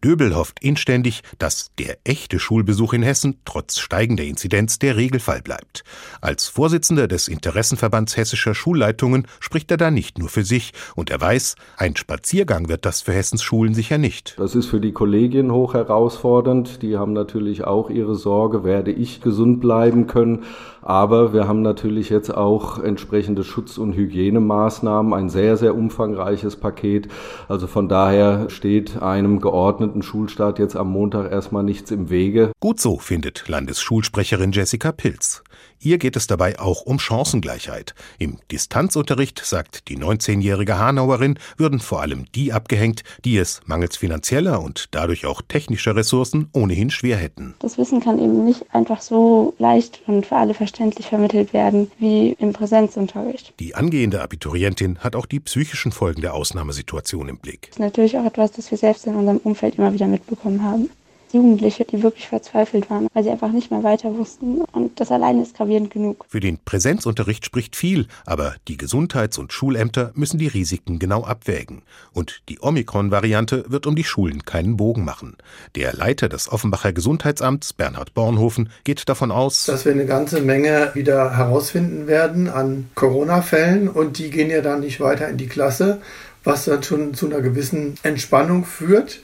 Döbel 0.03 0.35
hofft 0.35 0.63
inständig, 0.63 1.21
dass 1.37 1.71
der 1.77 1.97
echte 2.03 2.39
Schulbesuch 2.39 2.93
in 2.93 3.03
Hessen 3.03 3.37
trotz 3.45 3.79
steigender 3.79 4.23
Inzidenz 4.23 4.79
der 4.79 4.97
Regelfall 4.97 5.41
bleibt. 5.41 5.83
Als 6.21 6.47
Vorsitzender 6.47 7.07
des 7.07 7.27
Interessenverbands 7.27 8.17
hessischer 8.17 8.55
Schulleitungen 8.55 9.27
spricht 9.39 9.69
er 9.71 9.77
da 9.77 9.91
nicht 9.91 10.17
nur 10.17 10.29
für 10.29 10.43
sich 10.43 10.73
und 10.95 11.09
er 11.11 11.21
weiß, 11.21 11.55
ein 11.77 11.95
Spaziergang 11.95 12.67
wird 12.67 12.85
das 12.85 13.01
für 13.01 13.13
Hessens 13.13 13.43
Schulen 13.43 13.73
sicher 13.73 13.97
nicht. 13.97 14.35
Das 14.37 14.55
ist 14.55 14.67
für 14.67 14.79
die 14.79 14.91
Kollegien 14.91 15.51
hoch 15.51 15.73
herausfordernd. 15.75 16.81
Die 16.81 16.97
haben 16.97 17.13
natürlich 17.13 17.63
auch 17.63 17.89
ihre 17.89 18.15
Sorge, 18.15 18.63
werde 18.63 18.91
ich 18.91 19.21
gesund 19.21 19.61
bleiben 19.61 20.07
können. 20.07 20.43
Aber 20.81 21.33
wir 21.33 21.47
haben 21.47 21.61
natürlich 21.61 22.09
jetzt 22.09 22.35
auch 22.35 22.79
entsprechende 22.79 23.43
Schutz- 23.43 23.77
und 23.77 23.93
Hygienemaßnahmen, 23.93 25.13
ein 25.13 25.29
sehr, 25.29 25.57
sehr 25.57 25.75
umfangreiches 25.75 26.55
Paket. 26.55 27.07
Also 27.47 27.67
von 27.67 27.87
daher 27.87 28.49
steht 28.49 29.01
einem 29.01 29.41
geordneten 29.41 30.01
Schulstart 30.01 30.59
jetzt 30.59 30.75
am 30.75 30.89
Montag 30.91 31.31
erstmal 31.31 31.63
nichts 31.63 31.91
im 31.91 32.09
Wege. 32.09 32.51
Gut 32.59 32.79
so, 32.79 32.97
findet 32.97 33.47
Landesschulsprecherin 33.47 34.51
Jessica 34.51 34.91
Pilz. 34.91 35.43
Ihr 35.79 35.97
geht 35.97 36.15
es 36.15 36.27
dabei 36.27 36.59
auch 36.59 36.83
um 36.83 36.99
Chancengleichheit. 36.99 37.95
Im 38.19 38.37
Distanzunterricht, 38.51 39.41
sagt 39.43 39.87
die 39.87 39.97
19-jährige 39.97 40.77
Hanauerin, 40.77 41.39
würden 41.57 41.79
vor 41.79 42.01
allem 42.01 42.25
die 42.35 42.53
abgehängt, 42.53 43.03
die 43.25 43.37
es 43.37 43.61
mangels 43.65 43.97
finanzieller 43.97 44.61
und 44.61 44.89
dadurch 44.91 45.25
auch 45.25 45.41
technischer 45.41 45.95
Ressourcen 45.95 46.49
ohnehin 46.53 46.91
schwer 46.91 47.17
hätten. 47.17 47.55
Das 47.59 47.79
Wissen 47.79 47.99
kann 47.99 48.19
eben 48.19 48.45
nicht 48.45 48.63
einfach 48.73 49.01
so 49.01 49.55
leicht 49.57 50.01
und 50.05 50.27
für 50.27 50.35
alle 50.35 50.53
verständlich 50.53 51.07
vermittelt 51.07 51.51
werden 51.53 51.89
wie 51.97 52.35
im 52.39 52.53
Präsenzunterricht. 52.53 53.53
Die 53.59 53.73
angehende 53.73 54.21
Abiturientin 54.21 54.99
hat 54.99 55.15
auch 55.15 55.25
die 55.25 55.39
psychischen 55.39 55.91
Folgen 55.91 56.21
der 56.21 56.35
Ausnahmesituation 56.35 57.27
im 57.27 57.37
Blick. 57.37 57.67
Das 57.69 57.77
ist 57.77 57.79
natürlich 57.79 58.17
auch 58.17 58.25
etwas, 58.25 58.51
das 58.51 58.69
wir 58.69 58.77
selbst 58.77 59.07
in 59.07 59.15
unserem 59.15 59.37
Umfeld 59.37 59.75
immer 59.75 59.93
wieder 59.93 60.07
mitbekommen 60.07 60.63
haben. 60.63 60.89
Jugendliche, 61.33 61.85
die 61.85 62.03
wirklich 62.03 62.27
verzweifelt 62.27 62.89
waren, 62.89 63.07
weil 63.13 63.23
sie 63.23 63.29
einfach 63.29 63.51
nicht 63.51 63.71
mehr 63.71 63.83
weiter 63.83 64.15
wussten. 64.15 64.61
Und 64.71 64.99
das 64.99 65.11
alleine 65.11 65.41
ist 65.43 65.55
gravierend 65.55 65.91
genug. 65.91 66.25
Für 66.27 66.39
den 66.39 66.57
Präsenzunterricht 66.63 67.45
spricht 67.45 67.75
viel, 67.75 68.07
aber 68.25 68.55
die 68.67 68.77
Gesundheits- 68.77 69.37
und 69.37 69.53
Schulämter 69.53 70.11
müssen 70.15 70.37
die 70.37 70.47
Risiken 70.47 70.99
genau 70.99 71.23
abwägen. 71.23 71.83
Und 72.13 72.41
die 72.49 72.59
Omikron-Variante 72.61 73.65
wird 73.67 73.87
um 73.87 73.95
die 73.95 74.03
Schulen 74.03 74.45
keinen 74.45 74.77
Bogen 74.77 75.05
machen. 75.05 75.37
Der 75.75 75.93
Leiter 75.93 76.29
des 76.29 76.51
Offenbacher 76.51 76.93
Gesundheitsamts, 76.93 77.73
Bernhard 77.73 78.13
Bornhofen, 78.13 78.69
geht 78.83 79.07
davon 79.07 79.31
aus, 79.31 79.65
dass 79.65 79.85
wir 79.85 79.91
eine 79.91 80.05
ganze 80.05 80.41
Menge 80.41 80.91
wieder 80.93 81.35
herausfinden 81.37 82.07
werden 82.07 82.49
an 82.49 82.89
Corona-Fällen 82.95 83.87
und 83.87 84.17
die 84.17 84.29
gehen 84.29 84.49
ja 84.49 84.61
dann 84.61 84.81
nicht 84.81 84.99
weiter 84.99 85.27
in 85.29 85.37
die 85.37 85.47
Klasse, 85.47 86.01
was 86.43 86.65
dann 86.65 86.83
schon 86.83 87.13
zu 87.13 87.27
einer 87.27 87.41
gewissen 87.41 87.95
Entspannung 88.03 88.65
führt. 88.65 89.21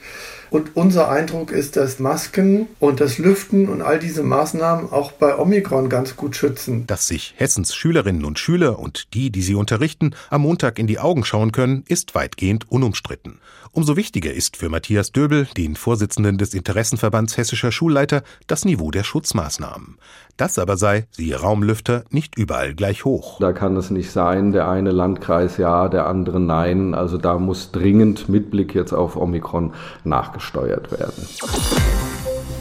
Und 0.50 0.76
unser 0.76 1.10
Eindruck 1.10 1.50
ist, 1.50 1.76
dass 1.76 1.98
Masken 1.98 2.66
und 2.78 3.00
das 3.00 3.18
Lüften 3.18 3.68
und 3.68 3.82
all 3.82 3.98
diese 3.98 4.22
Maßnahmen 4.22 4.90
auch 4.90 5.12
bei 5.12 5.36
Omikron 5.36 5.88
ganz 5.88 6.16
gut 6.16 6.36
schützen. 6.36 6.86
Dass 6.86 7.06
sich 7.06 7.34
Hessens 7.36 7.74
Schülerinnen 7.74 8.24
und 8.24 8.38
Schüler 8.38 8.78
und 8.78 9.14
die, 9.14 9.30
die 9.30 9.42
sie 9.42 9.54
unterrichten, 9.54 10.14
am 10.30 10.42
Montag 10.42 10.78
in 10.78 10.86
die 10.86 10.98
Augen 10.98 11.24
schauen 11.24 11.52
können, 11.52 11.84
ist 11.86 12.14
weitgehend 12.14 12.70
unumstritten. 12.70 13.40
Umso 13.72 13.96
wichtiger 13.96 14.32
ist 14.32 14.56
für 14.56 14.68
Matthias 14.70 15.12
Döbel, 15.12 15.46
den 15.56 15.76
Vorsitzenden 15.76 16.38
des 16.38 16.54
Interessenverbands 16.54 17.36
hessischer 17.36 17.70
Schulleiter, 17.70 18.22
das 18.46 18.64
Niveau 18.64 18.90
der 18.90 19.04
Schutzmaßnahmen. 19.04 19.98
Das 20.38 20.56
aber 20.56 20.76
sei, 20.76 21.08
siehe 21.10 21.34
Raumlüfter, 21.34 22.04
nicht 22.10 22.38
überall 22.38 22.72
gleich 22.72 23.04
hoch. 23.04 23.40
Da 23.40 23.52
kann 23.52 23.76
es 23.76 23.90
nicht 23.90 24.12
sein, 24.12 24.52
der 24.52 24.68
eine 24.68 24.92
Landkreis 24.92 25.56
ja, 25.56 25.88
der 25.88 26.06
andere 26.06 26.38
nein. 26.38 26.94
Also 26.94 27.18
da 27.18 27.38
muss 27.38 27.72
dringend 27.72 28.28
mit 28.28 28.48
Blick 28.52 28.72
jetzt 28.72 28.92
auf 28.92 29.16
Omikron 29.16 29.72
nachgesteuert 30.04 30.92
werden. 30.92 31.26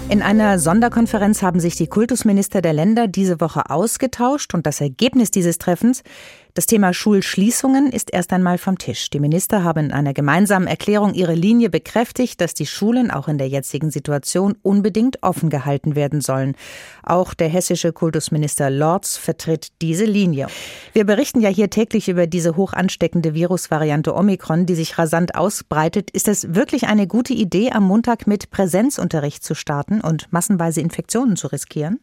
In 0.09 0.21
einer 0.21 0.57
Sonderkonferenz 0.57 1.41
haben 1.41 1.59
sich 1.59 1.75
die 1.75 1.87
Kultusminister 1.87 2.61
der 2.61 2.71
Länder 2.71 3.09
diese 3.09 3.41
Woche 3.41 3.69
ausgetauscht 3.69 4.53
und 4.53 4.65
das 4.65 4.79
Ergebnis 4.79 5.31
dieses 5.31 5.57
Treffens 5.57 6.01
das 6.57 6.65
Thema 6.65 6.91
Schulschließungen 6.91 7.91
ist 7.91 8.11
erst 8.11 8.33
einmal 8.33 8.57
vom 8.57 8.79
Tisch. 8.79 9.11
Die 9.11 9.19
Minister 9.19 9.63
haben 9.63 9.85
in 9.85 9.91
einer 9.91 10.15
gemeinsamen 10.15 10.65
Erklärung 10.65 11.13
ihre 11.13 11.35
Linie 11.35 11.69
bekräftigt, 11.69 12.41
dass 12.41 12.55
die 12.55 12.65
Schulen 12.65 13.11
auch 13.11 13.27
in 13.27 13.37
der 13.37 13.47
jetzigen 13.47 13.91
Situation 13.91 14.55
unbedingt 14.63 15.21
offen 15.21 15.51
gehalten 15.51 15.95
werden 15.95 16.19
sollen. 16.19 16.55
Auch 17.03 17.35
der 17.35 17.47
hessische 17.47 17.93
Kultusminister 17.93 18.71
Lorz 18.71 19.17
vertritt 19.17 19.67
diese 19.83 20.05
Linie. 20.05 20.47
Wir 20.93 21.05
berichten 21.05 21.41
ja 21.41 21.49
hier 21.49 21.69
täglich 21.69 22.09
über 22.09 22.25
diese 22.25 22.55
hoch 22.55 22.73
ansteckende 22.73 23.35
Virusvariante 23.35 24.15
Omikron, 24.15 24.65
die 24.65 24.73
sich 24.73 24.97
rasant 24.97 25.35
ausbreitet. 25.35 26.09
Ist 26.09 26.27
es 26.27 26.55
wirklich 26.55 26.87
eine 26.87 27.05
gute 27.05 27.33
Idee, 27.33 27.69
am 27.69 27.83
Montag 27.83 28.25
mit 28.25 28.49
Präsenzunterricht 28.49 29.43
zu 29.43 29.53
starten 29.53 29.96
und 30.01 30.31
massenweise 30.31 30.81
Infektionen 30.81 31.35
zu 31.35 31.47
riskieren? 31.47 31.99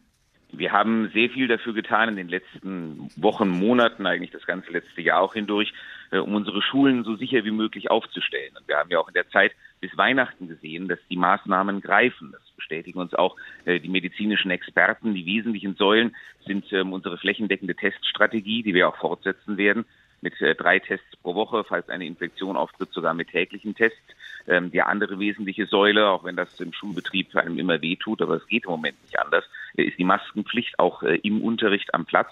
Wir 0.51 0.71
haben 0.71 1.09
sehr 1.13 1.29
viel 1.29 1.47
dafür 1.47 1.73
getan 1.73 2.09
in 2.09 2.15
den 2.15 2.29
letzten 2.29 3.09
Wochen, 3.17 3.49
Monaten, 3.49 4.05
eigentlich 4.05 4.31
das 4.31 4.45
ganze 4.45 4.71
letzte 4.71 5.01
Jahr 5.01 5.21
auch 5.21 5.33
hindurch, 5.33 5.73
äh, 6.11 6.17
um 6.17 6.33
unsere 6.33 6.61
Schulen 6.61 7.03
so 7.03 7.15
sicher 7.15 7.43
wie 7.43 7.51
möglich 7.51 7.91
aufzustellen. 7.91 8.55
Und 8.57 8.67
wir 8.67 8.77
haben 8.77 8.89
ja 8.89 8.99
auch 8.99 9.07
in 9.07 9.13
der 9.13 9.27
Zeit 9.29 9.51
bis 9.81 9.97
Weihnachten 9.97 10.47
gesehen, 10.47 10.87
dass 10.87 10.99
die 11.09 11.17
Maßnahmen 11.17 11.81
greifen. 11.81 12.31
Das 12.31 12.41
bestätigen 12.55 12.99
uns 12.99 13.13
auch 13.13 13.35
äh, 13.65 13.79
die 13.79 13.89
medizinischen 13.89 14.51
Experten. 14.51 15.13
Die 15.13 15.25
wesentlichen 15.25 15.75
Säulen 15.75 16.15
sind 16.45 16.71
ähm, 16.71 16.93
unsere 16.93 17.17
flächendeckende 17.17 17.75
Teststrategie, 17.75 18.63
die 18.63 18.73
wir 18.73 18.87
auch 18.87 18.97
fortsetzen 18.97 19.57
werden 19.57 19.85
mit 20.25 20.41
äh, 20.41 20.55
drei 20.55 20.79
Tests 20.79 21.15
pro 21.21 21.35
Woche, 21.35 21.63
falls 21.63 21.87
eine 21.87 22.05
Infektion 22.05 22.57
auftritt, 22.57 22.91
sogar 22.91 23.13
mit 23.13 23.29
täglichen 23.29 23.75
Tests. 23.75 24.01
Ähm, 24.47 24.71
die 24.71 24.81
andere 24.81 25.19
wesentliche 25.19 25.67
Säule, 25.67 26.09
auch 26.09 26.23
wenn 26.23 26.35
das 26.35 26.59
im 26.59 26.73
Schulbetrieb 26.73 27.35
einem 27.35 27.59
immer 27.59 27.81
wehtut, 27.81 28.21
aber 28.21 28.35
es 28.35 28.47
geht 28.47 28.65
im 28.65 28.71
Moment 28.71 29.01
nicht 29.03 29.19
anders, 29.19 29.45
äh, 29.77 29.83
ist 29.83 29.99
die 29.99 30.03
Maskenpflicht 30.03 30.79
auch 30.79 31.03
äh, 31.03 31.17
im 31.17 31.41
Unterricht 31.41 31.93
am 31.93 32.05
Platz. 32.05 32.31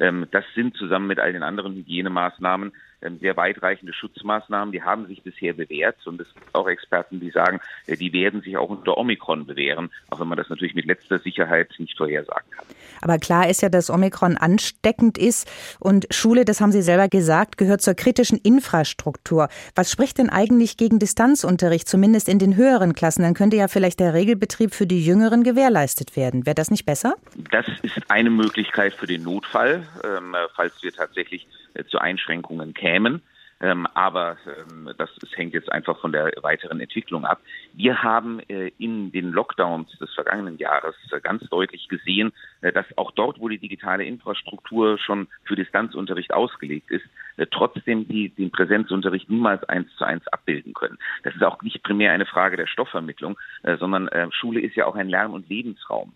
Ähm, 0.00 0.26
das 0.30 0.44
sind 0.54 0.74
zusammen 0.76 1.06
mit 1.06 1.20
all 1.20 1.32
den 1.32 1.42
anderen 1.42 1.74
Hygienemaßnahmen 1.74 2.72
sehr 3.20 3.36
weitreichende 3.36 3.92
Schutzmaßnahmen, 3.92 4.72
die 4.72 4.82
haben 4.82 5.06
sich 5.06 5.22
bisher 5.22 5.52
bewährt 5.52 6.06
und 6.06 6.20
es 6.20 6.32
gibt 6.34 6.54
auch 6.54 6.68
Experten, 6.68 7.20
die 7.20 7.30
sagen, 7.30 7.60
äh, 7.86 7.96
die 7.96 8.12
werden 8.12 8.42
sich 8.42 8.56
auch 8.56 8.68
unter 8.68 8.96
Omikron 8.98 9.46
bewähren, 9.46 9.90
auch 10.10 10.20
wenn 10.20 10.28
man 10.28 10.38
das 10.38 10.48
natürlich 10.48 10.74
mit 10.74 10.86
letzter 10.86 11.18
Sicherheit 11.18 11.72
nicht 11.78 11.96
vorhersagen 11.96 12.50
kann. 12.50 12.66
Aber 13.00 13.18
klar 13.18 13.48
ist 13.48 13.62
ja, 13.62 13.68
dass 13.68 13.90
Omikron 13.90 14.36
ansteckend 14.36 15.18
ist 15.18 15.48
und 15.78 16.06
Schule, 16.10 16.44
das 16.44 16.60
haben 16.60 16.72
Sie 16.72 16.82
selber 16.82 17.08
gesagt, 17.08 17.58
gehört 17.58 17.82
zur 17.82 17.94
kritischen 17.94 18.38
Infrastruktur. 18.38 19.48
Was 19.74 19.90
spricht 19.90 20.18
denn 20.18 20.30
eigentlich 20.30 20.76
gegen 20.76 20.98
Distanzunterricht, 20.98 21.88
zumindest 21.88 22.28
in 22.28 22.38
den 22.38 22.56
höheren 22.56 22.94
Klassen? 22.94 23.22
Dann 23.22 23.34
könnte 23.34 23.56
ja 23.56 23.68
vielleicht 23.68 24.00
der 24.00 24.14
Regelbetrieb 24.14 24.74
für 24.74 24.86
die 24.86 25.04
Jüngeren 25.04 25.44
gewährleistet 25.44 26.16
werden. 26.16 26.46
Wäre 26.46 26.54
das 26.54 26.70
nicht 26.70 26.86
besser? 26.86 27.14
Das 27.50 27.66
ist 27.82 28.10
eine 28.10 28.30
Möglichkeit 28.30 28.94
für 28.94 29.06
den 29.06 29.22
Notfall, 29.22 29.86
ähm, 30.02 30.34
falls 30.54 30.82
wir 30.82 30.92
tatsächlich 30.92 31.46
zu 31.88 31.98
Einschränkungen 31.98 32.74
kämen. 32.74 33.22
Ähm, 33.60 33.86
aber 33.94 34.36
ähm, 34.46 34.90
das, 34.98 35.08
das, 35.20 35.30
hängt 35.36 35.54
jetzt 35.54 35.70
einfach 35.70 35.98
von 36.00 36.12
der 36.12 36.32
weiteren 36.42 36.80
Entwicklung 36.80 37.24
ab. 37.24 37.40
Wir 37.72 38.02
haben 38.02 38.40
äh, 38.48 38.72
in 38.78 39.12
den 39.12 39.30
Lockdowns 39.30 39.90
des 39.98 40.12
vergangenen 40.12 40.58
Jahres 40.58 40.96
äh, 41.12 41.20
ganz 41.20 41.48
deutlich 41.48 41.88
gesehen, 41.88 42.32
äh, 42.62 42.72
dass 42.72 42.86
auch 42.98 43.12
dort, 43.12 43.38
wo 43.38 43.48
die 43.48 43.58
digitale 43.58 44.04
Infrastruktur 44.04 44.98
schon 44.98 45.28
für 45.44 45.54
Distanzunterricht 45.54 46.34
ausgelegt 46.34 46.90
ist, 46.90 47.04
äh, 47.04 47.23
trotzdem 47.50 48.06
die, 48.08 48.30
den 48.30 48.50
Präsenzunterricht 48.50 49.28
niemals 49.30 49.64
eins 49.64 49.94
zu 49.96 50.04
eins 50.04 50.26
abbilden 50.28 50.74
können. 50.74 50.98
Das 51.22 51.34
ist 51.34 51.42
auch 51.42 51.60
nicht 51.62 51.82
primär 51.82 52.12
eine 52.12 52.26
Frage 52.26 52.56
der 52.56 52.66
Stoffvermittlung, 52.66 53.38
äh, 53.62 53.76
sondern 53.76 54.08
äh, 54.08 54.28
Schule 54.30 54.60
ist 54.60 54.76
ja 54.76 54.86
auch 54.86 54.94
ein 54.94 55.08
Lern- 55.08 55.32
und 55.32 55.48
Lebensraum. 55.48 56.12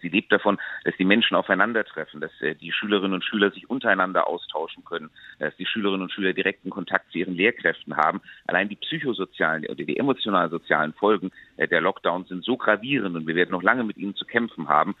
sie 0.00 0.08
lebt 0.08 0.32
davon, 0.32 0.58
dass 0.84 0.96
die 0.96 1.04
Menschen 1.04 1.36
aufeinandertreffen, 1.36 2.20
dass 2.20 2.30
die 2.60 2.72
Schülerinnen 2.72 3.14
und 3.14 3.24
Schüler 3.24 3.50
sich 3.50 3.68
untereinander 3.68 4.26
austauschen 4.26 4.84
können, 4.84 5.10
dass 5.38 5.56
die 5.56 5.66
Schülerinnen 5.66 6.02
und 6.02 6.12
Schüler 6.12 6.32
direkten 6.32 6.70
Kontakt 6.70 7.10
zu 7.10 7.18
ihren 7.18 7.34
Lehrkräften 7.34 7.96
haben. 7.96 8.20
Allein 8.46 8.68
die 8.68 8.76
psychosozialen 8.76 9.66
oder 9.66 9.84
die 9.84 9.96
emotional-sozialen 9.96 10.92
Folgen 10.94 11.30
der 11.58 11.80
Lockdowns 11.80 12.28
sind 12.28 12.44
so 12.44 12.56
gravierend 12.56 13.16
und 13.16 13.26
wir 13.26 13.34
werden 13.34 13.50
noch 13.50 13.62
lange 13.62 13.84
mit 13.84 13.96
ihnen 13.96 14.14
zu 14.14 14.24
kämpfen 14.24 14.68
haben, 14.68 14.94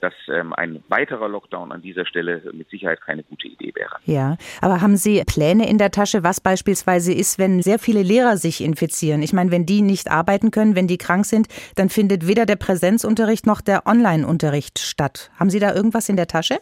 dass 0.00 0.14
ähm, 0.28 0.52
ein 0.52 0.82
weiterer 0.88 1.28
Lockdown 1.28 1.72
an 1.72 1.82
dieser 1.82 2.06
Stelle 2.06 2.42
mit 2.52 2.70
Sicherheit 2.70 3.00
keine 3.00 3.22
gute 3.22 3.48
Idee 3.48 3.72
wäre. 3.74 3.96
Ja, 4.04 4.36
aber 4.60 4.80
haben 4.80 4.96
Sie 4.96 5.22
Pläne 5.24 5.68
in 5.68 5.78
der 5.78 5.90
Tasche, 5.90 6.22
was 6.22 6.40
beispielsweise 6.40 7.12
ist, 7.12 7.38
wenn 7.38 7.62
sehr 7.62 7.78
viele 7.78 8.02
Lehrer 8.02 8.36
sich 8.36 8.62
infizieren? 8.62 9.22
Ich 9.22 9.32
meine, 9.32 9.50
wenn 9.50 9.66
die 9.66 9.82
nicht 9.82 10.10
arbeiten 10.10 10.50
können, 10.50 10.76
wenn 10.76 10.86
die 10.86 10.98
krank 10.98 11.26
sind, 11.26 11.48
dann 11.74 11.88
findet 11.88 12.26
weder 12.26 12.46
der 12.46 12.56
Präsenzunterricht 12.56 13.46
noch 13.46 13.60
der 13.60 13.86
Online-Unterricht 13.86 14.78
statt. 14.78 15.30
Haben 15.38 15.50
Sie 15.50 15.58
da 15.58 15.74
irgendwas 15.74 16.08
in 16.08 16.16
der 16.16 16.26
Tasche? 16.26 16.58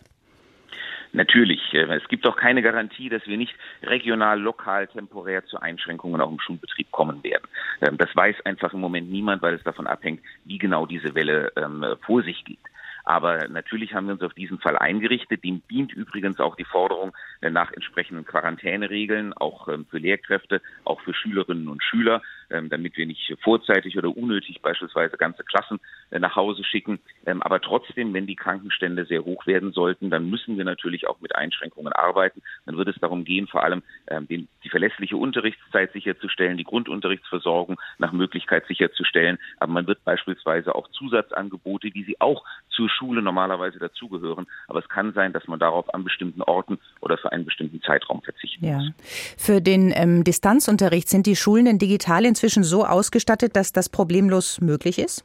Natürlich. 1.13 1.61
Äh, 1.75 1.95
es 1.95 2.09
gibt 2.09 2.27
auch 2.27 2.37
keine 2.37 2.63
Garantie, 2.63 3.09
dass 3.09 3.27
wir 3.27 3.37
nicht 3.37 3.55
regional, 3.83 4.41
lokal, 4.41 4.87
temporär 4.89 5.45
zu 5.45 5.61
Einschränkungen 5.61 6.21
auch 6.21 6.31
im 6.31 6.41
Schulbetrieb 6.41 6.91
kommen 6.91 7.23
werden. 7.23 7.45
Ähm, 7.83 7.99
das 7.99 8.15
weiß 8.15 8.37
einfach 8.47 8.73
im 8.73 8.81
Moment 8.81 9.11
niemand, 9.11 9.43
weil 9.43 9.55
es 9.55 9.63
davon 9.63 9.87
abhängt, 9.87 10.23
wie 10.45 10.59
genau 10.59 10.87
diese 10.87 11.15
Welle 11.15 11.53
ähm, 11.57 11.85
vor 12.05 12.23
sich 12.23 12.45
geht. 12.45 12.59
Aber 13.05 13.49
natürlich 13.49 13.95
haben 13.95 14.07
wir 14.07 14.15
uns 14.15 14.23
auf 14.23 14.35
diesen 14.35 14.59
Fall 14.59 14.79
eingerichtet. 14.79 15.45
Dem 15.45 15.63
dient 15.69 15.93
übrigens 15.93 16.41
auch 16.41 16.57
die 16.57 16.65
Forderung 16.65 17.13
nach 17.51 17.73
entsprechenden 17.73 18.25
Quarantäneregeln, 18.25 19.33
auch 19.33 19.69
ähm, 19.69 19.87
für 19.91 19.99
Lehrkräfte, 19.99 20.63
auch 20.85 21.01
für 21.01 21.15
Schülerinnen 21.15 21.69
und 21.69 21.83
Schüler, 21.83 22.23
ähm, 22.51 22.69
damit 22.69 22.97
wir 22.97 23.07
nicht 23.07 23.35
vorzeitig 23.43 23.99
oder 23.99 24.17
unnötig 24.17 24.63
beispielsweise 24.63 25.17
ganze 25.17 25.43
Klassen 25.43 25.81
äh, 26.11 26.19
nach 26.19 26.37
Hause 26.37 26.63
schicken. 26.65 27.01
Ähm, 27.27 27.43
aber 27.43 27.61
trotzdem, 27.61 28.15
wenn 28.15 28.27
die 28.27 28.37
Krankenstände 28.37 29.07
sehr 29.07 29.25
hoch 29.25 29.47
werden 29.47 29.73
sollten, 29.73 30.11
dann 30.11 30.31
müssen 30.31 30.57
wir 30.57 30.65
natürlich 30.65 31.09
auch 31.09 31.21
mit 31.21 31.35
Einschränkungen 31.35 31.93
arbeiten. 31.93 32.43
Dann 32.67 32.77
wird 32.77 32.89
es 32.89 32.97
darum 33.01 33.25
gehen, 33.25 33.47
vor 33.47 33.65
allem 33.65 33.83
die 34.29 34.69
verlässliche 34.69 35.17
Unterrichtszeit 35.17 35.93
sicherzustellen, 35.93 36.57
die 36.57 36.65
Grundunterrichtsversorgung 36.65 37.81
nach 37.99 38.13
Möglichkeit 38.13 38.67
sicherzustellen. 38.67 39.39
Aber 39.59 39.73
man 39.73 39.87
wird 39.87 40.05
beispielsweise 40.05 40.75
auch 40.75 40.89
Zusatzangebote, 40.89 41.91
die 41.91 42.05
Sie 42.05 42.21
auch 42.21 42.45
zur 42.83 42.91
Schule 42.91 43.23
normalerweise 43.23 43.79
dazugehören. 43.79 44.47
Aber 44.67 44.81
es 44.81 44.89
kann 44.89 45.13
sein, 45.13 45.33
dass 45.33 45.47
man 45.47 45.61
darauf 45.61 45.93
an 45.95 46.03
bestimmten 46.03 46.43
Orten 46.43 46.79
oder 47.01 47.17
für 47.17 47.31
einen 47.31 47.45
bestimmten 47.45 47.81
Zeitraum 47.83 48.23
verzichten 48.23 48.67
ja. 48.67 48.79
muss. 48.79 48.93
Für 49.37 49.61
den 49.61 49.93
ähm, 49.95 50.25
Distanzunterricht 50.25 51.09
sind 51.09 51.27
die 51.27 51.37
Schulen 51.37 51.67
denn 51.67 51.79
digital 51.79 52.25
inzwischen 52.25 52.65
so 52.65 52.85
ausgestattet, 52.85 53.55
dass 53.55 53.73
das 53.73 53.89
problemlos 53.89 54.61
möglich 54.61 54.99
ist? 54.99 55.25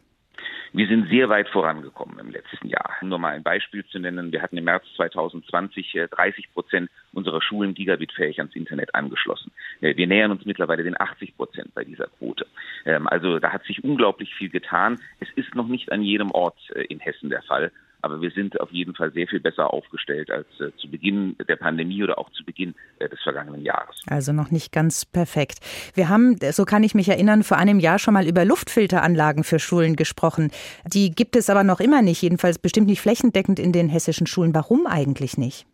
Wir 0.74 0.88
sind 0.88 1.10
sehr 1.10 1.30
weit 1.30 1.48
vorangekommen 1.50 2.20
im 2.20 2.30
letzten 2.30 2.68
Jahr. 2.68 2.96
Nur 3.02 3.20
mal 3.20 3.34
ein 3.34 3.44
Beispiel 3.44 3.86
zu 3.86 4.00
nennen. 4.00 4.32
Wir 4.32 4.42
hatten 4.42 4.58
im 4.58 4.66
März 4.66 4.84
2020 4.96 5.98
30 6.12 6.46
äh, 6.46 6.48
Prozent 6.54 6.90
unserer 7.14 7.42
Schulen 7.42 7.74
gigabitfähig 7.74 8.40
ans 8.40 8.56
Internet 8.56 8.94
angeschlossen. 8.94 9.52
Äh, 9.82 9.96
wir 9.96 10.08
nähern 10.08 10.32
uns 10.32 10.46
mittlerweile 10.46 10.84
den 10.84 11.00
80 11.00 11.38
Prozent 11.38 11.74
bei 11.74 11.84
dieser 11.84 12.08
Quote. 12.08 12.46
Ähm, 12.86 13.08
also 13.08 13.40
da 13.40 13.52
hat 13.52 13.64
sich 13.64 13.84
unglaublich 13.84 14.34
viel 14.36 14.50
getan. 14.50 15.00
Es 15.20 15.30
ist 15.36 15.56
noch 15.56 15.68
nicht 15.68 15.92
an 15.92 16.02
jedem 16.02 16.32
Ort 16.32 16.58
äh, 16.76 16.84
in 16.84 17.00
Hessen 17.00 17.30
der 17.30 17.44
Fall. 17.44 17.72
Aber 18.02 18.22
wir 18.22 18.32
sind 18.32 18.60
auf 18.60 18.72
jeden 18.72 18.96
Fall 18.96 19.12
sehr 19.12 19.28
viel 19.28 19.40
besser 19.40 19.74
aufgestellt 19.74 20.30
als 20.32 20.48
äh, 20.60 20.72
zu 20.78 20.90
Beginn 20.90 21.36
der 21.48 21.56
Pandemie 21.56 22.04
oder 22.04 22.18
auch 22.18 22.30
zu 22.32 22.44
Beginn 22.44 22.76
äh, 23.00 23.10
des 23.10 23.20
vergangenen 23.22 23.64
Jahres. 23.64 24.02
Also 24.08 24.34
noch 24.34 24.52
nicht 24.52 24.72
ganz 24.72 25.06
perfekt. 25.06 25.60
Wir 25.94 26.10
haben, 26.10 26.38
so 26.52 26.66
kann 26.66 26.84
ich 26.84 26.96
mich 26.96 27.10
erinnern, 27.10 27.44
vor 27.44 27.58
einem 27.58 27.80
Jahr 27.80 28.00
schon 28.00 28.14
mal 28.14 28.28
über 28.28 28.46
Luftfilteranlagen 28.46 29.44
für 29.44 29.60
Schulen 29.60 29.96
gesprochen. 29.96 30.52
Die 30.86 31.12
gibt 31.12 31.36
es 31.36 31.50
aber 31.50 31.64
noch 31.64 31.80
immer 31.80 32.02
nicht, 32.02 32.22
jedenfalls 32.22 32.60
bestimmt 32.60 32.88
nicht 32.88 33.02
flächendeckend 33.02 33.60
in 33.60 33.72
den 33.72 33.90
hessischen 33.90 34.28
Schulen. 34.28 34.54
Warum 34.54 34.88
eigentlich 34.88 35.38
nicht? 35.38 35.66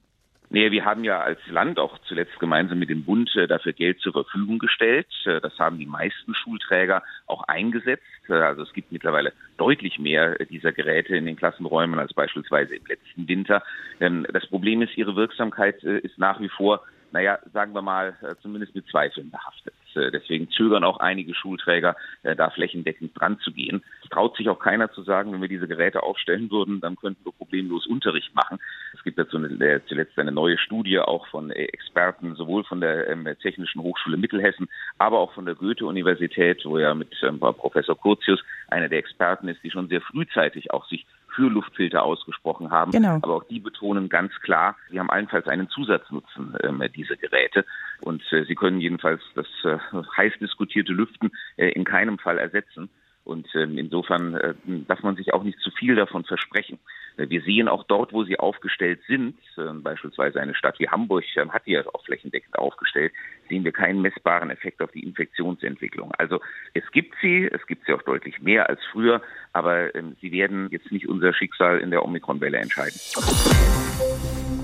Nee, 0.54 0.70
wir 0.70 0.86
haben 0.86 1.04
ja 1.04 1.20
als 1.20 1.39
Land 1.48 1.80
auch 1.80 1.98
zuletzt 2.08 2.39
gemeinsam 2.39 2.78
mit 2.78 2.92
dem 2.92 3.06
Bund 3.06 3.36
äh, 3.36 3.48
dafür 3.48 3.74
Geld 3.74 4.00
zur 4.02 4.13
Verfügung 4.13 4.60
gestellt. 4.60 5.08
Äh, 5.26 5.42
das 5.42 5.58
haben 5.58 5.80
die 5.80 5.88
meisten 5.88 6.36
Schulträger 6.36 7.02
auch 7.26 7.42
eingesetzt. 7.48 8.04
Äh, 8.30 8.34
also 8.34 8.62
es 8.62 8.72
gibt 8.72 8.92
mittlerweile 8.92 9.34
deutlich 9.58 9.98
mehr 9.98 10.36
dieser 10.46 10.72
Geräte 10.72 11.16
in 11.18 11.26
den 11.26 11.38
Klassenräumen 11.38 11.98
als 11.98 12.13
beispielsweise 12.13 12.76
im 12.76 12.86
letzten 12.86 13.28
Winter. 13.28 13.63
Ähm, 14.00 14.28
das 14.32 14.46
Problem 14.46 14.84
ist, 14.84 14.96
ihre 14.96 15.16
Wirksamkeit 15.16 15.84
ist 15.84 16.20
nach 16.20 16.39
wie 16.39 16.50
vor 16.50 16.84
naja, 17.12 17.38
sagen 17.54 17.76
wir 17.76 17.84
mal, 17.84 18.16
zumindest 18.42 18.74
mit 18.74 18.88
Zweifeln 18.88 19.30
behaftet. 19.30 19.76
Äh, 19.95 20.12
deswegen 20.12 20.49
zögern 20.51 20.84
auch 20.84 20.97
einige 20.97 21.34
Schulträger, 21.34 21.95
äh, 22.23 22.36
da 22.36 22.49
flächendeckend 22.49 23.19
dran 23.19 23.39
zu 23.39 23.51
gehen. 23.51 23.84
Es 24.03 24.10
traut 24.10 24.36
sich 24.38 24.49
auch 24.49 24.60
keiner 24.60 24.91
zu 24.91 25.03
sagen, 25.03 25.32
wenn 25.32 25.41
wir 25.41 25.47
diese 25.47 25.67
Geräte 25.67 26.03
aufstellen 26.03 26.49
würden, 26.51 26.82
dann 26.82 26.95
könnten 26.95 27.23
wir 27.25 27.32
problemlos 27.32 27.88
Unterricht 27.88 28.34
machen. 28.36 28.60
Es 28.93 29.03
gibt 29.03 29.17
dazu 29.17 29.38
eine, 29.38 29.82
zuletzt 29.86 30.17
eine 30.17 30.32
neue 30.32 30.58
Studie 30.58 30.99
auch 30.99 31.27
von 31.27 31.51
Experten, 31.51 32.36
sowohl 32.36 32.63
von 32.63 32.82
der 32.82 33.10
ähm, 33.10 33.27
Technischen 33.41 33.82
Hochschule 33.82 34.17
Mittelhessen, 34.17 34.67
aber 34.97 35.19
auch 35.19 35.34
von 35.34 35.45
der 35.45 35.56
Goethe-Universität, 35.56 36.63
wo 36.65 36.77
ja 36.77 36.93
mit 36.93 37.13
ähm, 37.23 37.39
Professor 37.39 37.99
Curtius 37.99 38.43
einer 38.67 38.89
der 38.89 38.99
Experten 38.99 39.47
ist, 39.47 39.63
die 39.63 39.71
schon 39.71 39.88
sehr 39.88 40.01
frühzeitig 40.01 40.71
auch 40.71 40.88
sich 40.88 41.06
für 41.36 41.50
Luftfilter 41.50 42.04
ausgesprochen 42.04 42.72
haben. 42.72 42.91
Genau. 42.91 43.19
Aber 43.22 43.36
auch 43.36 43.43
die 43.46 43.60
betonen 43.60 44.10
ganz 44.10 44.34
klar, 44.41 44.76
sie 44.89 45.00
haben 45.00 45.10
allenfalls 45.10 45.48
einen 45.48 45.69
Zusatznutzen, 45.69 46.56
äh, 46.56 46.89
diese 46.89 47.17
Geräte. 47.17 47.65
Und 48.02 48.22
äh, 48.32 48.46
sie 48.46 48.56
können 48.56 48.80
jedenfalls 48.80 49.22
das 49.36 49.48
äh, 49.63 49.78
heiß 50.17 50.34
diskutierte 50.39 50.93
Lüften 50.93 51.32
äh, 51.58 51.69
in 51.69 51.84
keinem 51.84 52.17
Fall 52.17 52.38
ersetzen. 52.38 52.89
Und 53.24 53.48
ähm, 53.56 53.78
insofern 53.78 54.36
äh, 54.36 54.54
darf 54.88 55.02
man 55.02 55.16
sich 55.16 55.34
auch 55.34 55.44
nicht 55.44 55.60
zu 55.60 55.72
viel 55.72 55.96
davon 55.96 56.26
versprechen. 56.26 56.80
Äh, 57.18 57.30
wir 57.30 57.42
sehen 57.42 57.68
auch 57.68 57.84
dort, 57.86 58.12
wo 58.12 58.24
sie 58.24 58.38
aufgestellt 58.38 59.00
sind, 59.08 59.38
äh, 59.58 59.72
beispielsweise 59.74 60.42
eine 60.42 60.56
Stadt 60.56 60.80
wie 60.80 60.90
Hamburg 60.90 61.24
äh, 61.36 61.48
hat 61.48 61.66
die 61.66 61.72
ja 61.72 61.84
auch 61.94 62.04
flächendeckend 62.04 62.58
aufgestellt, 62.58 63.14
sehen 63.50 63.64
wir 63.64 63.72
keinen 63.72 64.02
messbaren 64.02 64.50
Effekt 64.50 64.82
auf 64.82 64.92
die 64.92 65.04
Infektionsentwicklung. 65.04 66.12
Also 66.18 66.42
es 66.74 66.84
gibt 66.92 67.16
sie, 67.22 67.46
es 67.46 67.66
gibt 67.68 67.86
sie 67.86 67.94
auch 67.94 68.02
deutlich 68.02 68.42
mehr 68.42 68.70
als 68.70 68.82
früher, 68.92 69.22
aber 69.54 69.96
ähm, 69.96 70.16
sie 70.20 70.32
werden 70.32 70.70
jetzt 70.72 70.92
nicht 70.92 71.08
unser 71.08 71.34
Schicksal 71.34 71.80
in 71.80 71.92
der 71.92 72.04
Omikron-Welle 72.04 72.58
entscheiden. 72.58 73.00